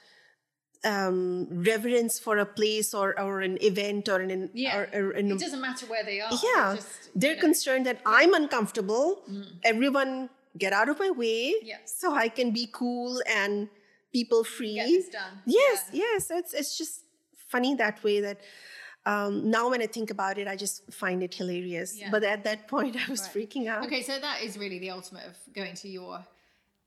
um 0.85 1.47
reverence 1.51 2.19
for 2.19 2.39
a 2.39 2.47
place 2.47 2.93
or 2.95 3.19
or 3.21 3.41
an 3.41 3.57
event 3.63 4.09
or 4.09 4.21
an 4.21 4.51
Yeah. 4.55 4.77
or, 4.77 4.83
or 4.93 5.11
an 5.13 5.31
It 5.33 5.39
doesn't 5.41 5.61
matter 5.61 5.87
where 5.87 6.05
they 6.05 6.21
are. 6.21 6.31
yeah 6.33 6.39
They're 6.55 6.77
just, 6.77 7.11
they're 7.21 7.31
you 7.31 7.37
know, 7.37 7.41
concerned 7.43 7.87
that 7.87 7.99
i'm 8.07 8.35
uncomfortable 8.35 9.23
everyone 9.65 10.29
get 10.59 10.73
out 10.73 10.89
of 10.89 10.99
my 10.99 11.11
way 11.11 11.55
Yeah. 11.63 11.79
so 11.85 12.15
i 12.15 12.29
can 12.29 12.51
be 12.51 12.69
cool 12.73 13.21
and 13.27 13.69
people 14.13 14.45
free 14.45 14.75
Get 14.75 14.89
this 14.89 15.09
done. 15.09 15.35
yes 15.47 15.79
Yeah. 15.93 16.03
yes 16.05 16.31
it's 16.31 16.53
it's 16.55 16.77
just 16.79 17.05
funny 17.49 17.75
that 17.75 18.03
way 18.05 18.21
that 18.21 18.39
um, 19.07 19.51
now 19.51 19.71
when 19.71 19.81
i 19.83 19.87
think 19.87 20.11
about 20.11 20.37
it 20.39 20.47
i 20.49 20.57
just 20.57 20.77
find 20.93 21.23
it 21.23 21.33
hilarious 21.35 21.91
Yeah. 21.99 22.11
but 22.11 22.23
at 22.25 22.45
that 22.45 22.69
point 22.69 22.97
i 22.97 23.11
was 23.11 23.23
Right. 23.23 23.35
freaking 23.35 23.67
out 23.69 23.85
Okay, 23.87 24.03
so 24.03 24.19
that 24.19 24.43
is 24.43 24.57
really 24.59 24.79
the 24.79 24.91
ultimate 24.91 25.27
of 25.27 25.37
going 25.55 25.75
to 25.83 25.89
your 25.89 26.25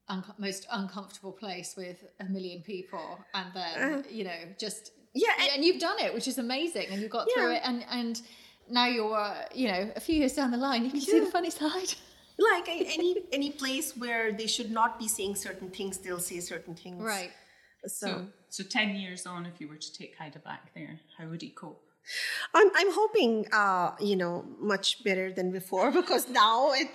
unco- 0.09 0.33
most 0.37 0.67
uncomfortable 0.71 1.31
place 1.31 1.75
with 1.77 1.97
a 2.19 2.25
million 2.25 2.61
people, 2.61 3.19
and 3.33 3.47
then 3.53 4.05
you 4.11 4.23
know 4.23 4.39
just. 4.59 4.91
Yeah, 5.13 5.29
and, 5.39 5.49
and- 5.55 5.65
you've 5.65 5.79
done 5.79 5.99
it, 5.99 6.13
which 6.13 6.27
is 6.27 6.37
amazing, 6.37 6.87
and 6.91 7.01
you've 7.01 7.11
got 7.11 7.27
through 7.33 7.51
it, 7.53 7.61
and 7.63 7.83
and 7.89 8.21
now 8.69 8.85
you're 8.87 9.15
uh, 9.17 9.45
you 9.53 9.67
know 9.71 9.91
a 9.95 9.99
few 9.99 10.15
years 10.15 10.33
down 10.33 10.51
the 10.51 10.57
line, 10.57 10.85
you 10.85 10.91
can 10.91 11.01
see 11.01 11.19
the 11.19 11.25
funny 11.25 11.49
side. 11.49 11.93
like 12.51 12.69
any 12.69 13.17
any 13.33 13.49
place 13.51 13.97
where 13.97 14.31
they 14.31 14.47
should 14.47 14.71
not 14.71 14.97
be 14.99 15.07
saying 15.07 15.35
certain 15.35 15.69
things 15.69 15.97
they'll 15.97 16.19
say 16.19 16.39
certain 16.39 16.73
things 16.73 17.03
Right. 17.03 17.31
so 17.85 18.07
So, 18.07 18.25
so 18.49 18.63
10 18.63 18.95
years 18.95 19.25
on, 19.25 19.45
if 19.45 19.59
you 19.59 19.67
were 19.67 19.75
to 19.75 19.93
take 19.93 20.15
Hyder 20.17 20.39
back 20.39 20.73
there, 20.73 20.99
how 21.17 21.27
would 21.27 21.41
he 21.41 21.49
cope? 21.49 21.83
I'm 22.53 22.69
I'm 22.75 22.91
hoping 22.91 23.45
uh 23.51 23.91
you 23.99 24.15
know 24.15 24.45
much 24.59 25.03
better 25.03 25.31
than 25.31 25.51
before 25.51 25.91
because 26.01 26.29
now 26.29 26.71
it 26.73 26.89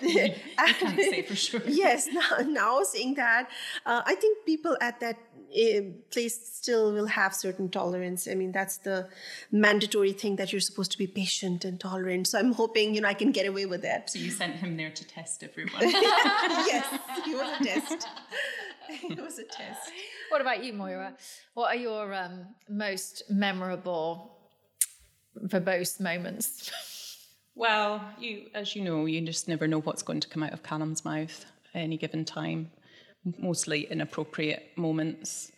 Can't 0.57 1.01
say 1.13 1.23
for 1.23 1.37
sure. 1.37 1.63
yes 1.67 2.09
now, 2.13 2.39
now 2.47 2.83
seeing 2.83 3.15
that 3.15 3.49
uh, 3.87 4.03
I 4.05 4.15
think 4.15 4.45
people 4.47 4.77
at 4.81 5.01
that 5.01 5.19
uh, 5.55 5.83
place 6.11 6.37
still 6.57 6.93
will 6.93 7.07
have 7.07 7.33
certain 7.33 7.69
tolerance. 7.69 8.27
I 8.27 8.35
mean 8.35 8.53
that's 8.53 8.79
the 8.79 9.09
mandatory 9.53 10.13
thing 10.13 10.37
that 10.37 10.53
you're 10.53 10.61
supposed 10.61 10.91
to 10.93 10.99
be 10.99 11.07
patient 11.07 11.65
and 11.65 11.79
tolerant. 11.79 12.27
So 12.27 12.39
I'm 12.39 12.53
hoping 12.53 12.95
you 12.95 13.01
know 13.01 13.09
I 13.09 13.15
can 13.15 13.31
get 13.33 13.47
away 13.47 13.67
with 13.67 13.83
that. 13.83 14.11
So 14.11 14.19
you 14.19 14.31
sent 14.31 14.57
him 14.57 14.77
there 14.77 14.91
to 14.91 15.05
test 15.07 15.43
everyone. 15.45 15.83
yes, 15.83 16.87
it 17.27 17.37
was 17.37 17.61
a 17.61 17.65
test. 17.65 18.09
it 18.89 19.21
was 19.21 19.39
a 19.39 19.45
test. 19.45 19.91
What 20.31 20.41
about 20.41 20.65
you, 20.65 20.73
Moira? 20.73 21.15
What 21.55 21.69
are 21.75 21.79
your 21.79 22.13
um, 22.15 22.47
most 22.69 23.23
memorable 23.31 24.34
verbose 25.43 26.01
moments? 26.01 26.71
well, 27.55 28.01
you, 28.19 28.47
as 28.55 28.75
you 28.77 28.83
know, 28.83 29.07
you 29.07 29.21
just 29.23 29.49
never 29.49 29.67
know 29.67 29.81
what's 29.81 30.03
going 30.03 30.21
to 30.21 30.29
come 30.29 30.43
out 30.43 30.53
of 30.53 30.63
Callum's 30.63 31.05
mouth 31.05 31.45
at 31.75 31.81
any 31.83 31.97
given 31.97 32.25
time. 32.25 32.71
Mostly 33.39 33.83
inappropriate 33.91 34.73
moments. 34.77 35.51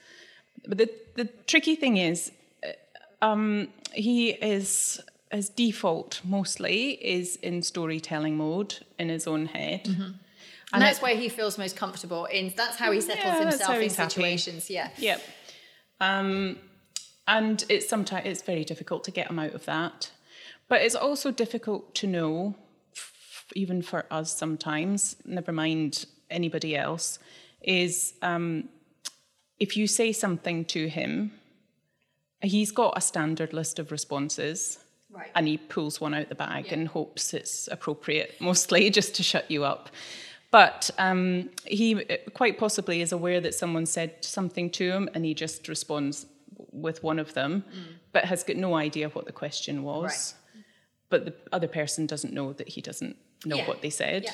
But 0.69 0.79
the 0.79 0.91
the 1.17 1.25
tricky 1.47 1.75
thing 1.77 1.97
is, 1.97 2.31
uh, 2.65 3.25
um, 3.25 3.69
he 3.93 4.31
is 4.31 5.01
his 5.33 5.49
default 5.49 6.21
mostly 6.25 6.91
is 6.93 7.37
in 7.37 7.63
storytelling 7.63 8.37
mode 8.37 8.79
in 8.99 9.09
his 9.09 9.27
own 9.27 9.47
head. 9.47 9.87
And 10.73 10.83
that's 10.83 10.99
it- 10.99 11.03
where 11.03 11.17
he 11.17 11.29
feels 11.29 11.59
most 11.59 11.77
comfortable 11.77 12.27
in. 12.27 12.53
That's 12.57 12.77
how 12.77 12.93
he 12.93 13.01
settles 13.01 13.25
Yeah, 13.35 13.41
himself 13.51 13.75
in 13.77 13.83
he's 13.83 13.97
happy. 13.97 14.11
situations. 14.11 14.71
Yeah. 14.71 14.91
Yep. 14.99 15.23
Um, 16.01 16.59
and 17.29 17.65
it's 17.69 17.89
sometimes 17.89 18.27
it's 18.27 18.43
very 18.43 18.65
difficult 18.65 19.05
to 19.05 19.11
get 19.11 19.31
him 19.31 19.39
out 19.39 19.55
of 19.55 19.65
that, 19.67 20.11
but 20.69 20.83
it's 20.83 20.95
also 20.95 21.31
difficult 21.31 21.95
to 21.97 22.07
know, 22.07 22.55
f- 22.95 23.45
even 23.55 23.83
for 23.83 24.07
us 24.11 24.37
sometimes. 24.37 25.17
Never 25.25 25.53
mind 25.53 26.07
anybody 26.31 26.77
else. 26.77 27.19
Is 27.63 28.15
um, 28.23 28.69
if 29.59 29.77
you 29.77 29.87
say 29.87 30.13
something 30.13 30.65
to 30.67 30.89
him, 30.89 31.33
he's 32.41 32.71
got 32.71 32.97
a 32.97 33.01
standard 33.01 33.53
list 33.53 33.79
of 33.79 33.91
responses. 33.91 34.79
Right. 35.11 35.31
And 35.35 35.49
he 35.49 35.57
pulls 35.57 36.01
one 36.01 36.15
out 36.15 36.29
the 36.29 36.35
bag 36.35 36.73
and 36.73 36.89
hopes 36.89 37.33
it's 37.33 37.69
appropriate, 37.69 38.35
mostly 38.39 38.91
just 38.99 39.15
to 39.17 39.23
shut 39.23 39.51
you 39.51 39.65
up. 39.65 39.89
But 40.51 40.91
um, 40.99 41.51
he 41.65 42.05
quite 42.35 42.59
possibly 42.59 43.01
is 43.01 43.13
aware 43.13 43.41
that 43.41 43.55
someone 43.55 43.87
said 43.87 44.25
something 44.25 44.71
to 44.71 44.91
him 44.91 45.09
and 45.15 45.25
he 45.25 45.35
just 45.35 45.69
responds 45.69 46.27
with 46.83 47.03
one 47.03 47.19
of 47.19 47.35
them, 47.35 47.65
but 48.13 48.25
has 48.25 48.43
got 48.45 48.57
no 48.57 48.75
idea 48.75 49.09
what 49.11 49.25
the 49.27 49.33
question 49.33 49.83
was. 49.83 50.35
Right. 50.55 50.63
But 51.11 51.25
the 51.27 51.35
other 51.53 51.69
person 51.69 52.07
doesn't 52.07 52.33
know 52.33 52.53
that 52.53 52.69
he 52.69 52.81
doesn't 52.81 53.17
know 53.45 53.57
Yeah. 53.57 53.69
what 53.69 53.81
they 53.83 53.91
said. 53.91 54.25
Yeah. 54.25 54.33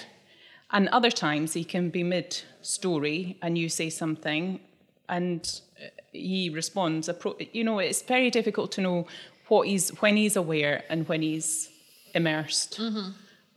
And 0.70 0.88
other 0.88 1.10
times 1.10 1.52
he 1.52 1.64
can 1.64 1.90
be 1.90 2.02
mid 2.02 2.42
story 2.62 3.36
and 3.42 3.58
you 3.58 3.68
say 3.68 3.90
something 3.90 4.60
and 5.08 5.60
uh, 5.84 5.88
he 6.12 6.48
responds. 6.48 7.10
You 7.52 7.64
know, 7.64 7.78
it's 7.78 8.02
very 8.02 8.30
difficult 8.30 8.72
to 8.72 8.80
know 8.80 9.06
what 9.48 9.66
he's 9.68 9.90
when 10.00 10.16
he's 10.16 10.36
aware 10.36 10.82
and 10.88 11.06
when 11.08 11.20
he's 11.22 11.68
immersed. 12.14 12.80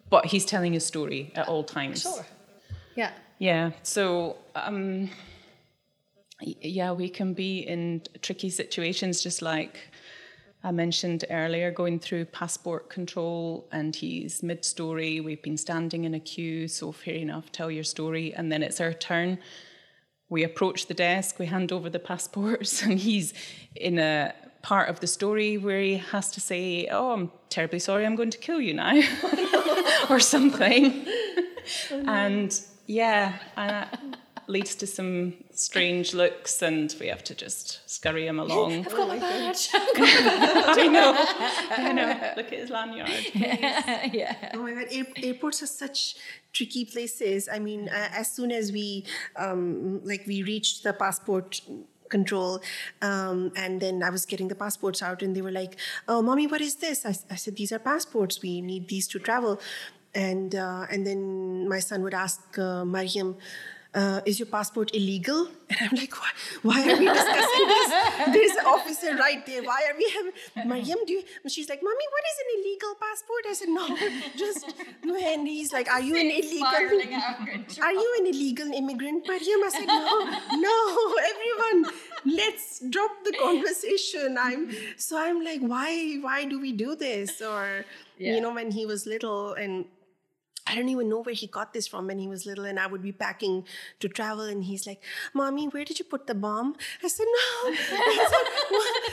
But 0.10 0.26
he's 0.28 0.46
telling 0.46 0.74
his 0.74 0.86
story 0.86 1.32
at 1.36 1.48
all 1.48 1.64
times. 1.64 2.02
Sure. 2.02 2.26
Yeah. 2.96 3.12
Yeah. 3.40 3.72
So, 3.84 4.38
um, 4.56 5.10
yeah, 6.42 6.92
we 6.92 7.10
can 7.10 7.34
be 7.34 7.60
in 7.60 8.02
tricky 8.22 8.50
situations, 8.50 9.24
just 9.24 9.42
like 9.42 9.78
I 10.64 10.72
mentioned 10.72 11.26
earlier, 11.30 11.72
going 11.72 12.00
through 12.00 12.26
passport 12.26 12.90
control, 12.90 13.68
and 13.72 13.96
he's 13.96 14.44
mid 14.44 14.66
story. 14.66 15.20
We've 15.20 15.42
been 15.42 15.58
standing 15.58 16.06
in 16.06 16.14
a 16.14 16.20
queue, 16.20 16.68
so 16.68 16.92
fair 16.92 17.16
enough, 17.16 17.52
tell 17.52 17.72
your 17.72 17.84
story. 17.84 18.34
And 18.34 18.52
then 18.52 18.64
it's 18.64 18.82
our 18.82 18.94
turn. 18.94 19.38
We 20.28 20.44
approach 20.44 20.88
the 20.88 20.94
desk, 20.96 21.38
we 21.38 21.46
hand 21.46 21.72
over 21.72 21.90
the 21.90 22.00
passports, 22.00 22.82
and 22.84 23.00
he's 23.00 23.34
in 23.76 24.00
a 24.00 24.34
part 24.64 24.90
of 24.90 25.00
the 25.00 25.08
story 25.08 25.58
where 25.58 25.80
he 25.80 25.98
has 25.98 26.32
to 26.32 26.42
say, 26.42 26.88
Oh, 26.88 27.12
I'm 27.12 27.32
terribly 27.50 27.80
sorry, 27.80 28.06
I'm 28.06 28.16
going 28.16 28.32
to 28.32 28.40
kill 28.40 28.60
you 28.60 28.74
now, 28.74 29.00
or 30.10 30.20
something. 30.20 31.06
Oh, 31.92 32.04
and 32.06 32.62
yeah, 32.86 33.40
and 33.58 33.70
that 33.72 34.20
leads 34.48 34.76
to 34.76 34.88
some 34.88 35.34
strange 35.52 36.14
looks, 36.14 36.62
and 36.62 36.94
we 37.00 37.08
have 37.08 37.24
to 37.26 37.36
just 37.36 37.88
scurry 37.90 38.28
him 38.28 38.40
along. 38.40 38.86
I've 38.86 38.96
got 38.96 39.08
my 39.08 39.20
badge. 39.20 39.70
I 39.74 40.88
know, 40.92 41.16
I 41.72 41.92
know. 41.92 42.34
Look 42.38 42.52
at 42.52 42.60
his 42.60 42.70
lanyard. 42.70 43.10
yeah. 43.34 44.52
Oh 44.54 44.64
my 44.64 44.74
god, 44.74 44.88
air, 44.92 45.06
airports 45.18 45.64
are 45.64 45.68
such 45.68 46.16
tricky 46.54 46.86
places. 46.86 47.50
I 47.52 47.60
mean, 47.60 47.90
uh, 47.90 48.10
as 48.14 48.32
soon 48.32 48.52
as 48.52 48.72
we 48.72 49.06
um, 49.36 50.02
like 50.04 50.26
we 50.28 50.44
reached 50.44 50.84
the 50.84 50.94
passport 50.94 51.62
control 52.10 52.62
um, 53.02 53.52
and 53.56 53.82
then 53.82 54.04
i 54.04 54.12
was 54.12 54.28
getting 54.28 54.48
the 54.48 54.54
passports 54.54 55.02
out 55.02 55.24
and 55.24 55.36
they 55.36 55.42
were 55.42 55.52
like 55.52 55.76
oh 56.08 56.22
mommy 56.22 56.46
what 56.46 56.62
is 56.62 56.76
this 56.76 57.04
i, 57.04 57.10
I 57.32 57.36
said 57.36 57.56
these 57.56 57.72
are 57.72 57.80
passports 57.80 58.44
we 58.44 58.62
need 58.62 58.88
these 58.90 59.08
to 59.08 59.20
travel 59.20 59.60
and 60.14 60.56
uh, 60.56 60.86
and 60.90 61.06
then 61.06 61.68
my 61.68 61.80
son 61.80 62.02
would 62.04 62.14
ask 62.14 62.58
uh, 62.58 62.86
mariam 62.86 63.36
uh, 63.96 64.22
is 64.26 64.40
your 64.40 64.46
passport 64.48 64.94
illegal? 64.94 65.48
And 65.68 65.80
I'm 65.90 65.98
like, 65.98 66.14
why, 66.22 66.30
why 66.62 66.80
are 66.84 66.98
we 67.00 67.06
discussing 67.10 67.68
this? 67.74 67.90
There's 68.36 68.56
an 68.62 68.66
officer 68.68 69.16
right 69.16 69.44
there. 69.48 69.64
Why 69.64 69.80
are 69.90 69.98
we 69.98 70.06
having, 70.16 70.70
Mariam, 70.70 71.00
do 71.08 71.14
you, 71.14 71.24
and 71.44 71.52
she's 71.52 71.68
like, 71.70 71.82
mommy, 71.82 72.06
what 72.16 72.24
is 72.32 72.38
an 72.44 72.50
illegal 72.60 72.94
passport? 73.02 73.44
I 73.50 73.54
said, 73.54 73.70
no, 73.70 73.86
just, 74.38 74.76
no. 75.04 75.16
And 75.16 75.48
he's 75.48 75.74
like, 75.74 75.90
are 75.90 76.02
you 76.02 76.16
an 76.18 76.30
illegal, 76.30 77.82
are 77.82 77.94
you 77.94 78.16
an 78.20 78.28
illegal 78.28 78.72
immigrant, 78.72 79.28
Mariam? 79.28 79.62
I 79.66 79.70
said, 79.74 79.88
no, 79.88 80.60
no, 80.68 81.14
everyone, 81.32 81.92
let's 82.26 82.84
drop 82.88 83.12
the 83.24 83.34
conversation. 83.42 84.38
I'm, 84.40 84.70
so 84.98 85.18
I'm 85.18 85.44
like, 85.44 85.62
why, 85.62 86.18
why 86.22 86.46
do 86.46 86.60
we 86.60 86.74
do 86.74 86.96
this? 86.96 87.42
Or, 87.42 87.86
Yeah. 88.18 88.36
you 88.36 88.42
know, 88.42 88.54
when 88.54 88.70
he 88.72 88.86
was 88.86 89.06
little 89.06 89.54
and 89.54 89.86
I 90.68 90.76
don't 90.76 90.90
even 90.90 91.10
know 91.10 91.22
where 91.22 91.36
he 91.36 91.48
got 91.48 91.74
this 91.74 91.88
from 91.88 92.08
when 92.08 92.18
he 92.20 92.28
was 92.28 92.46
little, 92.46 92.66
and 92.66 92.80
I 92.80 92.88
would 92.88 93.02
be 93.02 93.12
packing 93.12 93.66
to 94.00 94.10
travel, 94.10 94.44
and 94.46 94.64
he's 94.64 94.88
like, 94.88 95.02
"Mommy, 95.34 95.68
where 95.68 95.86
did 95.86 96.00
you 96.00 96.06
put 96.06 96.26
the 96.28 96.36
bomb?" 96.36 96.76
I 97.04 97.08
said, 97.08 97.28
"No." 97.38 97.72
I 97.72 98.28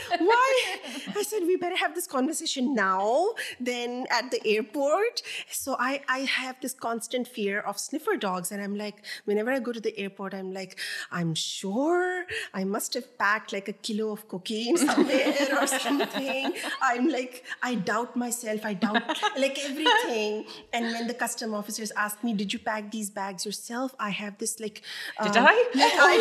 said, 0.09 0.19
"Why-? 0.19 0.79
I 1.15 1.23
said, 1.23 1.43
"We 1.43 1.55
better 1.57 1.77
have 1.77 1.93
this 1.95 2.07
conversation 2.07 2.73
now 2.73 3.33
than 3.59 4.05
at 4.09 4.31
the 4.31 4.41
airport." 4.45 5.21
So 5.51 5.75
I 5.79 6.01
I 6.07 6.19
have 6.19 6.59
this 6.61 6.73
constant 6.73 7.27
fear 7.27 7.59
of 7.59 7.79
sniffer 7.79 8.17
dogs, 8.17 8.51
and 8.51 8.61
I'm 8.61 8.75
like, 8.75 9.03
whenever 9.25 9.51
I 9.51 9.59
go 9.59 9.71
to 9.71 9.79
the 9.79 9.97
airport, 9.97 10.33
I'm 10.33 10.51
like, 10.53 10.79
I'm 11.11 11.35
sure 11.35 12.25
I 12.53 12.63
must 12.63 12.93
have 12.95 13.17
packed 13.17 13.53
like 13.53 13.67
a 13.67 13.73
kilo 13.73 14.11
of 14.11 14.27
cocaine 14.27 14.77
somewhere 14.77 15.33
or 15.59 15.67
something. 15.79 16.53
I'm 16.81 17.09
like, 17.09 17.43
I 17.61 17.75
doubt 17.75 18.15
myself. 18.15 18.65
I 18.65 18.73
doubt 18.73 19.03
like 19.37 19.59
everything. 19.59 20.45
And 20.71 20.85
when 20.93 21.07
the 21.07 21.13
custom 21.43 21.53
officers 21.53 21.91
ask 21.97 22.23
me, 22.23 22.33
"Did 22.33 22.53
you 22.53 22.59
pack 22.59 22.91
these 22.91 23.09
bags 23.09 23.45
yourself?" 23.45 23.93
I 23.99 24.11
have 24.11 24.37
this 24.37 24.59
like, 24.59 24.81
Did 25.21 25.37
um, 25.37 25.45
I? 25.45 25.55
Like 25.75 25.91
I, 25.95 26.15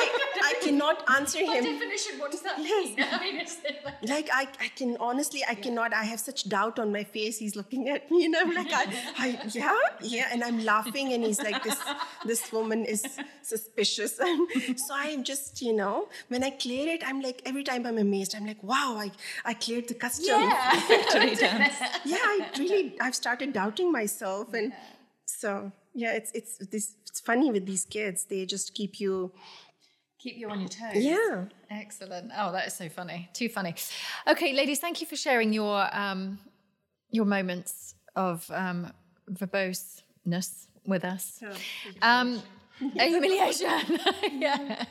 I, 0.00 0.23
I 0.50 0.54
cannot 0.62 0.98
answer 1.16 1.38
him. 1.38 1.64
definition, 1.64 2.18
what 2.18 2.30
does 2.30 2.42
that 2.42 2.58
Yes. 2.58 2.96
mean? 2.96 3.06
I 3.12 3.20
mean, 3.24 3.36
it's 3.44 3.56
like, 3.64 4.02
Like 4.14 4.28
I, 4.32 4.42
I 4.66 4.68
can 4.78 4.96
honestly, 5.00 5.42
I 5.48 5.54
cannot. 5.54 5.94
I 5.94 6.04
have 6.04 6.20
such 6.20 6.48
doubt 6.48 6.78
on 6.78 6.92
my 6.92 7.04
face. 7.04 7.38
He's 7.38 7.56
looking 7.60 7.88
at 7.88 8.10
me, 8.10 8.24
and 8.26 8.36
I'm 8.36 8.52
like, 8.54 8.72
I, 8.72 8.84
I 9.18 9.28
yeah, 9.52 9.74
yeah, 10.00 10.28
and 10.32 10.44
I'm 10.44 10.64
laughing, 10.64 11.12
and 11.14 11.24
he's 11.24 11.40
like, 11.48 11.62
this, 11.62 11.78
this 12.24 12.52
woman 12.52 12.84
is 12.84 13.04
suspicious. 13.42 14.18
And 14.18 14.48
so 14.86 14.94
I'm 14.94 15.24
just, 15.24 15.62
you 15.62 15.72
know, 15.72 16.08
when 16.28 16.44
I 16.44 16.50
clear 16.50 16.88
it, 16.94 17.02
I'm 17.06 17.20
like, 17.20 17.42
every 17.46 17.64
time 17.64 17.86
I'm 17.86 17.98
amazed. 17.98 18.34
I'm 18.34 18.46
like, 18.46 18.62
wow, 18.62 18.96
I, 18.98 19.10
I 19.44 19.54
cleared 19.54 19.88
the 19.88 19.94
custom. 19.94 20.40
Dance. 20.40 21.74
yeah, 22.04 22.16
I 22.34 22.50
really, 22.58 22.96
I've 23.00 23.14
started 23.14 23.52
doubting 23.52 23.90
myself, 23.92 24.52
and 24.54 24.72
so 25.26 25.72
yeah, 25.94 26.12
it's 26.12 26.30
it's 26.32 26.58
this. 26.58 26.96
It's 27.08 27.20
funny 27.20 27.50
with 27.52 27.64
these 27.64 27.84
kids. 27.84 28.24
They 28.24 28.44
just 28.44 28.74
keep 28.74 29.00
you. 29.00 29.32
Keep 30.24 30.38
you 30.38 30.48
on 30.48 30.58
your 30.58 30.70
toes. 30.70 31.04
Yeah. 31.04 31.44
Excellent. 31.70 32.32
Oh, 32.36 32.50
that 32.52 32.66
is 32.66 32.72
so 32.74 32.88
funny. 32.88 33.28
Too 33.34 33.50
funny. 33.50 33.74
Okay, 34.26 34.54
ladies, 34.54 34.78
thank 34.78 35.02
you 35.02 35.06
for 35.06 35.16
sharing 35.16 35.52
your 35.52 35.86
um, 35.94 36.38
your 37.10 37.26
moments 37.26 37.94
of 38.16 38.50
um, 38.50 38.90
verboseness 39.30 40.66
with 40.86 41.04
us. 41.04 41.42
Um, 42.00 42.42
a 42.98 43.08
humiliation. 43.08 43.98
yeah. 44.32 44.84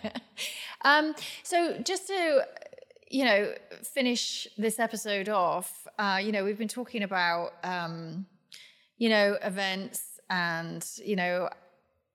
Um, 0.86 1.16
so 1.42 1.80
just 1.80 2.08
to 2.08 2.46
you 3.10 3.26
know 3.26 3.54
finish 3.82 4.48
this 4.58 4.80
episode 4.80 5.30
off, 5.30 5.88
uh, 5.98 6.20
you 6.22 6.32
know 6.32 6.44
we've 6.44 6.60
been 6.60 6.68
talking 6.68 7.02
about 7.02 7.54
um, 7.64 8.28
you 8.98 9.10
know 9.10 9.36
events 9.42 10.20
and 10.30 10.88
you 11.04 11.16
know 11.16 11.50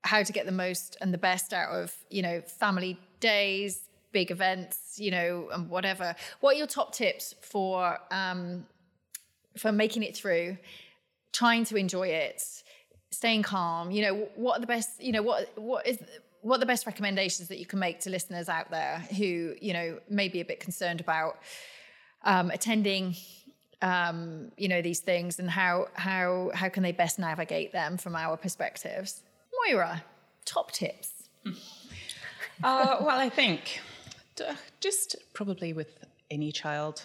how 0.02 0.22
to 0.22 0.32
get 0.32 0.46
the 0.46 0.52
most 0.52 0.96
and 1.00 1.12
the 1.12 1.18
best 1.18 1.52
out 1.52 1.70
of 1.70 1.92
you 2.10 2.22
know 2.22 2.40
family 2.42 2.96
days 3.20 3.82
big 4.12 4.30
events 4.30 4.96
you 4.98 5.10
know 5.10 5.48
and 5.52 5.68
whatever. 5.68 6.14
What 6.40 6.54
are 6.54 6.58
your 6.58 6.66
top 6.66 6.94
tips 6.94 7.34
for 7.40 7.98
um 8.10 8.66
for 9.56 9.72
making 9.72 10.02
it 10.02 10.16
through 10.16 10.56
trying 11.32 11.64
to 11.64 11.76
enjoy 11.76 12.08
it 12.08 12.42
staying 13.10 13.42
calm? 13.42 13.90
You 13.90 14.02
know 14.02 14.28
what 14.36 14.58
are 14.58 14.60
the 14.60 14.66
best 14.66 15.02
you 15.02 15.12
know 15.12 15.22
what 15.22 15.50
what 15.56 15.86
is 15.86 15.98
what 16.40 16.56
are 16.56 16.60
the 16.60 16.66
best 16.66 16.86
recommendations 16.86 17.48
that 17.48 17.58
you 17.58 17.66
can 17.66 17.78
make 17.78 18.00
to 18.00 18.10
listeners 18.10 18.48
out 18.48 18.70
there 18.70 19.04
who 19.16 19.54
you 19.60 19.72
know 19.72 19.98
may 20.08 20.28
be 20.28 20.40
a 20.40 20.44
bit 20.44 20.60
concerned 20.60 21.00
about 21.00 21.38
um, 22.24 22.50
attending 22.50 23.16
um, 23.82 24.50
you 24.56 24.68
know 24.68 24.82
these 24.82 25.00
things 25.00 25.38
and 25.38 25.50
how 25.50 25.88
how 25.94 26.50
how 26.54 26.68
can 26.68 26.82
they 26.82 26.92
best 26.92 27.18
navigate 27.18 27.72
them 27.72 27.96
from 27.96 28.16
our 28.16 28.36
perspectives? 28.36 29.22
Moira 29.66 30.04
top 30.44 30.72
tips 30.72 31.28
Uh, 32.62 32.96
well, 33.00 33.18
I 33.18 33.28
think 33.28 33.80
just 34.80 35.16
probably 35.32 35.72
with 35.72 36.04
any 36.30 36.52
child, 36.52 37.02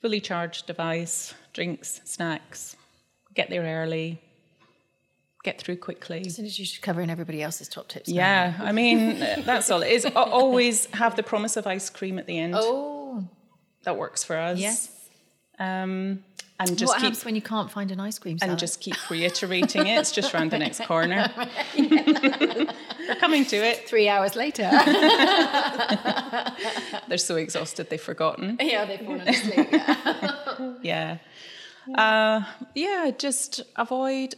fully 0.00 0.20
charged 0.20 0.66
device, 0.66 1.34
drinks, 1.52 2.00
snacks, 2.04 2.76
get 3.34 3.50
there 3.50 3.62
early, 3.62 4.20
get 5.44 5.60
through 5.60 5.76
quickly. 5.76 6.22
as 6.26 6.36
soon 6.36 6.46
as 6.46 6.58
you're 6.58 6.80
covering 6.82 7.10
everybody 7.10 7.42
else's 7.42 7.68
top 7.68 7.88
tips. 7.88 8.08
Yeah, 8.08 8.54
I 8.60 8.72
mean, 8.72 9.18
that's 9.44 9.70
all 9.70 9.82
it 9.82 9.90
is. 9.90 10.06
Always 10.16 10.86
have 10.94 11.16
the 11.16 11.22
promise 11.22 11.56
of 11.56 11.66
ice 11.66 11.88
cream 11.90 12.18
at 12.18 12.26
the 12.26 12.38
end. 12.38 12.54
oh 12.56 13.24
That 13.84 13.96
works 13.96 14.24
for 14.24 14.36
us. 14.36 14.58
yes 14.58 14.90
Um, 15.58 16.24
and 16.60 16.78
just 16.78 16.90
what 16.90 16.96
keep 16.96 17.04
happens 17.04 17.24
when 17.24 17.34
you 17.34 17.42
can't 17.42 17.70
find 17.70 17.90
an 17.90 18.00
ice 18.00 18.18
cream 18.18 18.38
salad? 18.38 18.50
and 18.50 18.58
just 18.58 18.80
keep 18.80 18.96
reiterating 19.10 19.86
it. 19.86 19.98
It's 19.98 20.12
just 20.12 20.32
round 20.34 20.50
the 20.50 20.58
next 20.58 20.82
corner. 20.84 21.32
We're 21.78 23.16
coming 23.18 23.44
to 23.46 23.56
it. 23.56 23.88
three 23.88 24.08
hours 24.08 24.36
later 24.36 24.70
They're 27.08 27.18
so 27.18 27.36
exhausted 27.36 27.90
they've 27.90 28.00
forgotten. 28.00 28.58
yeah 28.60 28.84
they've 28.84 29.00
fallen 29.00 29.28
asleep 29.28 29.68
yeah. 30.82 31.18
Yeah. 31.86 31.96
Uh, 31.96 32.44
yeah, 32.74 33.10
just 33.16 33.62
avoid 33.76 34.34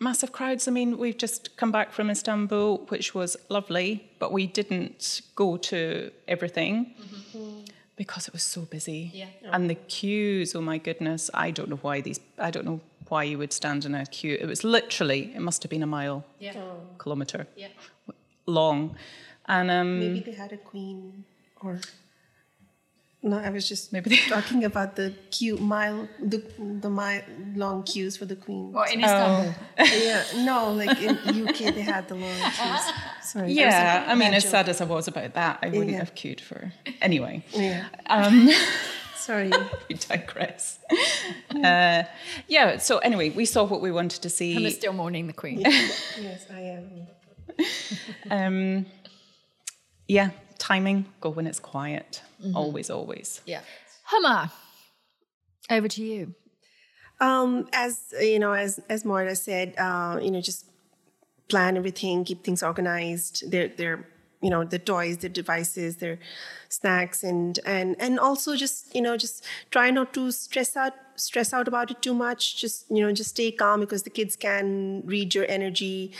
massive 0.00 0.32
crowds. 0.32 0.66
I 0.68 0.70
mean, 0.70 0.96
we've 0.96 1.18
just 1.18 1.56
come 1.56 1.70
back 1.72 1.92
from 1.92 2.08
Istanbul, 2.10 2.86
which 2.88 3.14
was 3.14 3.36
lovely, 3.48 4.10
but 4.18 4.32
we 4.32 4.46
didn't 4.46 5.20
go 5.34 5.56
to 5.58 6.10
everything 6.28 6.94
because 8.00 8.26
it 8.26 8.32
was 8.32 8.42
so 8.42 8.62
busy. 8.62 9.10
Yeah. 9.12 9.26
And 9.52 9.68
the 9.68 9.74
queues, 9.74 10.54
oh 10.54 10.62
my 10.62 10.78
goodness, 10.78 11.22
I 11.34 11.50
don't 11.50 11.68
know 11.68 11.80
why 11.82 12.00
these, 12.00 12.18
I 12.38 12.50
don't 12.50 12.64
know 12.64 12.80
why 13.10 13.24
you 13.24 13.36
would 13.36 13.52
stand 13.52 13.84
in 13.84 13.94
a 13.94 14.06
queue. 14.06 14.38
It 14.40 14.46
was 14.46 14.64
literally, 14.64 15.20
it 15.34 15.42
must 15.48 15.62
have 15.62 15.68
been 15.68 15.82
a 15.82 15.92
mile, 15.98 16.24
yeah 16.38 16.54
kilometre 17.02 17.46
yeah 17.56 17.68
long. 18.46 18.96
And 19.56 19.70
um, 19.70 20.00
Maybe 20.00 20.20
they 20.20 20.36
had 20.44 20.52
a 20.52 20.56
queen 20.56 21.24
or 21.60 21.72
no, 23.22 23.36
I 23.38 23.50
was 23.50 23.68
just 23.68 23.92
Maybe 23.92 24.16
talking 24.28 24.64
about 24.64 24.96
the 24.96 25.12
queue 25.30 25.56
mile 25.58 26.08
the 26.18 26.42
the 26.80 26.88
mile 26.88 27.22
long 27.54 27.82
queues 27.82 28.16
for 28.16 28.24
the 28.24 28.36
queen. 28.36 28.72
or 28.74 28.86
in 28.88 29.00
Istanbul 29.04 29.54
yeah, 29.78 30.24
no, 30.44 30.72
like 30.72 30.98
in 31.02 31.16
UK 31.48 31.74
they 31.74 31.82
had 31.82 32.08
the 32.08 32.14
long 32.14 32.34
queues. 32.56 32.84
Sorry. 33.22 33.54
that 33.54 33.66
was 33.66 33.74
a 33.74 33.78
yeah, 33.78 34.04
I 34.08 34.14
mean, 34.14 34.32
as 34.34 34.42
joke. 34.44 34.50
sad 34.52 34.68
as 34.68 34.80
I 34.80 34.84
was 34.84 35.06
about 35.08 35.34
that, 35.34 35.58
I 35.62 35.68
wouldn't 35.68 35.90
Yeah. 35.90 35.98
have 35.98 36.14
queued 36.14 36.40
for. 36.40 36.72
Anyway. 37.02 37.44
Yeah. 37.52 37.84
Um, 38.06 38.48
Sorry. 39.16 39.50
we 39.88 39.94
digress. 39.96 40.78
Uh, 41.54 42.04
yeah. 42.48 42.78
So 42.78 42.98
anyway, 42.98 43.28
we 43.30 43.44
saw 43.44 43.64
what 43.64 43.80
we 43.82 43.92
wanted 43.92 44.22
to 44.22 44.30
see. 44.30 44.56
and 44.56 44.64
they're 44.64 44.72
still 44.72 44.94
mourning 44.94 45.26
the 45.26 45.34
queen 45.34 45.60
yes, 45.60 46.46
I 46.50 46.60
am. 46.60 47.06
Um, 48.30 48.86
yeah, 50.08 50.30
timing. 50.70 51.04
Go 51.20 51.30
when 51.30 51.46
it's 51.46 51.60
quiet. 51.60 52.22
Mm-hmm. 52.42 52.56
Always, 52.56 52.90
always. 52.90 53.40
yeah 53.46 53.62
Huma 54.10 54.50
over 55.70 55.88
to 55.88 56.02
you 56.02 56.34
Um, 57.20 57.68
as 57.72 58.14
you 58.18 58.38
know, 58.38 58.52
as 58.52 58.80
as 58.88 59.04
Moira 59.04 59.36
said, 59.36 59.74
uh, 59.86 60.18
you 60.24 60.30
know, 60.30 60.40
just 60.40 60.64
plan 61.48 61.76
everything, 61.76 62.24
keep 62.24 62.40
things 62.44 62.62
organized. 62.62 63.50
There, 63.52 63.68
there 63.68 63.92
are 63.94 64.04
you 64.42 64.48
know 64.48 64.64
the 64.64 64.78
toys 64.78 65.18
their 65.18 65.28
devices 65.28 65.96
their 66.02 66.18
snacks 66.70 67.22
and 67.22 67.58
and 67.66 67.88
and 68.00 68.18
also 68.18 68.56
just 68.56 68.94
you 68.94 69.02
know 69.02 69.16
just 69.16 69.44
try 69.70 69.90
not 69.90 70.14
to 70.14 70.30
stress 70.32 70.76
out 70.76 70.94
stress 71.20 71.52
out 71.52 71.68
about 71.68 71.90
it 71.90 72.00
too 72.02 72.14
much 72.14 72.56
just 72.56 72.84
you 72.90 73.00
know 73.04 73.12
just 73.12 73.30
stay 73.30 73.50
calm 73.50 73.80
because 73.80 74.02
the 74.02 74.10
kids 74.10 74.36
can 74.36 75.02
read 75.06 75.34
your 75.34 75.46
energy 75.48 76.12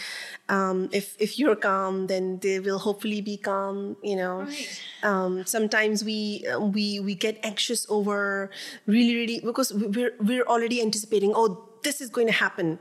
um, 0.49 0.89
if 0.93 1.17
if 1.19 1.39
you're 1.39 1.57
calm 1.57 2.07
then 2.07 2.39
they 2.41 2.61
will 2.61 2.79
hopefully 2.79 3.21
be 3.21 3.37
calm 3.37 3.97
you 4.03 4.17
know 4.17 4.41
Right. 4.41 4.81
um, 5.03 5.45
sometimes 5.47 6.05
we 6.05 6.45
we 6.61 7.01
we 7.01 7.15
get 7.15 7.39
anxious 7.43 7.87
over 7.89 8.51
really 8.87 9.15
really 9.17 9.41
because 9.41 9.73
we're 9.73 10.13
we're 10.21 10.45
already 10.45 10.81
anticipating 10.83 11.33
oh 11.35 11.69
this 11.83 12.01
is 12.01 12.11
going 12.11 12.27
to 12.27 12.33
happen 12.33 12.79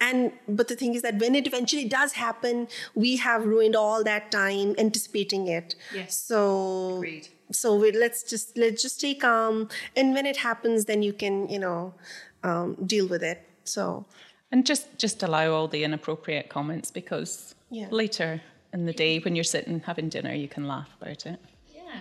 and 0.00 0.32
but 0.48 0.66
the 0.68 0.74
thing 0.74 0.94
is 0.94 1.02
that 1.02 1.18
when 1.20 1.34
it 1.36 1.46
eventually 1.46 1.84
does 1.84 2.12
happen 2.14 2.66
we 2.94 3.16
have 3.16 3.44
ruined 3.46 3.76
all 3.76 4.02
that 4.02 4.30
time 4.32 4.74
anticipating 4.78 5.46
it 5.46 5.74
Yes. 5.94 6.16
so 6.18 6.96
Agreed. 6.96 7.28
So 7.52 7.74
we, 7.76 7.92
let's 7.92 8.22
just 8.22 8.56
let's 8.56 8.82
just 8.82 8.98
stay 8.98 9.14
calm 9.14 9.68
and 9.96 10.14
when 10.14 10.26
it 10.26 10.36
happens 10.38 10.84
then 10.86 11.02
you 11.02 11.12
can 11.12 11.48
you 11.48 11.58
know 11.58 11.94
um, 12.42 12.74
deal 12.86 13.06
with 13.06 13.22
it 13.22 13.38
so 13.64 14.04
And 14.50 14.66
just 14.66 14.86
just 14.98 15.22
allow 15.22 15.52
all 15.52 15.68
the 15.68 15.84
inappropriate 15.84 16.48
comments 16.48 16.90
because 16.90 17.54
Yeah. 17.70 17.88
later 17.90 18.40
in 18.72 18.86
the 18.86 18.92
day 18.92 19.18
when 19.20 19.34
you're 19.36 19.44
sitting 19.56 19.80
having 19.80 20.08
dinner, 20.10 20.34
you 20.34 20.48
can 20.48 20.66
laugh 20.66 20.88
about 21.00 21.26
it. 21.26 21.38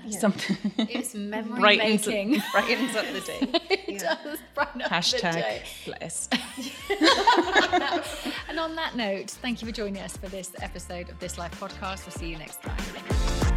Yeah. 0.05 0.19
Something 0.19 0.57
It's 0.77 1.13
memory 1.33 1.59
brightens, 1.59 2.07
making. 2.07 2.41
brightens 2.53 2.95
up 2.95 3.05
the 3.13 3.21
day. 3.31 3.39
it 3.91 3.99
does 3.99 4.39
brighten 4.55 4.81
up 4.81 4.89
the 4.89 4.95
Hashtag 4.95 5.33
day. 5.33 5.61
blessed. 5.85 6.33
And 8.49 8.57
on 8.59 8.75
that 8.75 8.95
note, 8.95 9.29
thank 9.41 9.61
you 9.61 9.67
for 9.67 9.73
joining 9.73 10.01
us 10.01 10.15
for 10.17 10.29
this 10.29 10.51
episode 10.61 11.09
of 11.09 11.19
This 11.19 11.37
Life 11.37 11.59
podcast. 11.59 12.05
We'll 12.05 12.15
see 12.19 12.29
you 12.29 12.37
next 12.37 12.61
time. 12.61 13.50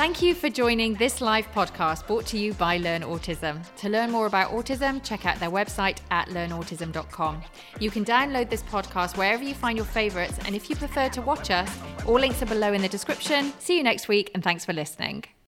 Thank 0.00 0.22
you 0.22 0.34
for 0.34 0.48
joining 0.48 0.94
this 0.94 1.20
Life 1.20 1.46
podcast 1.54 2.06
brought 2.06 2.24
to 2.28 2.38
you 2.38 2.54
by 2.54 2.78
Learn 2.78 3.02
Autism. 3.02 3.62
To 3.76 3.90
learn 3.90 4.10
more 4.10 4.24
about 4.24 4.50
autism, 4.50 5.04
check 5.04 5.26
out 5.26 5.38
their 5.38 5.50
website 5.50 5.98
at 6.10 6.28
learnautism.com. 6.28 7.42
You 7.80 7.90
can 7.90 8.06
download 8.06 8.48
this 8.48 8.62
podcast 8.62 9.18
wherever 9.18 9.44
you 9.44 9.52
find 9.52 9.76
your 9.76 9.84
favorites, 9.84 10.38
and 10.46 10.56
if 10.56 10.70
you 10.70 10.76
prefer 10.76 11.10
to 11.10 11.20
watch 11.20 11.50
us, 11.50 11.70
all 12.06 12.18
links 12.18 12.40
are 12.40 12.46
below 12.46 12.72
in 12.72 12.80
the 12.80 12.88
description. 12.88 13.52
See 13.58 13.76
you 13.76 13.82
next 13.82 14.08
week, 14.08 14.30
and 14.32 14.42
thanks 14.42 14.64
for 14.64 14.72
listening. 14.72 15.24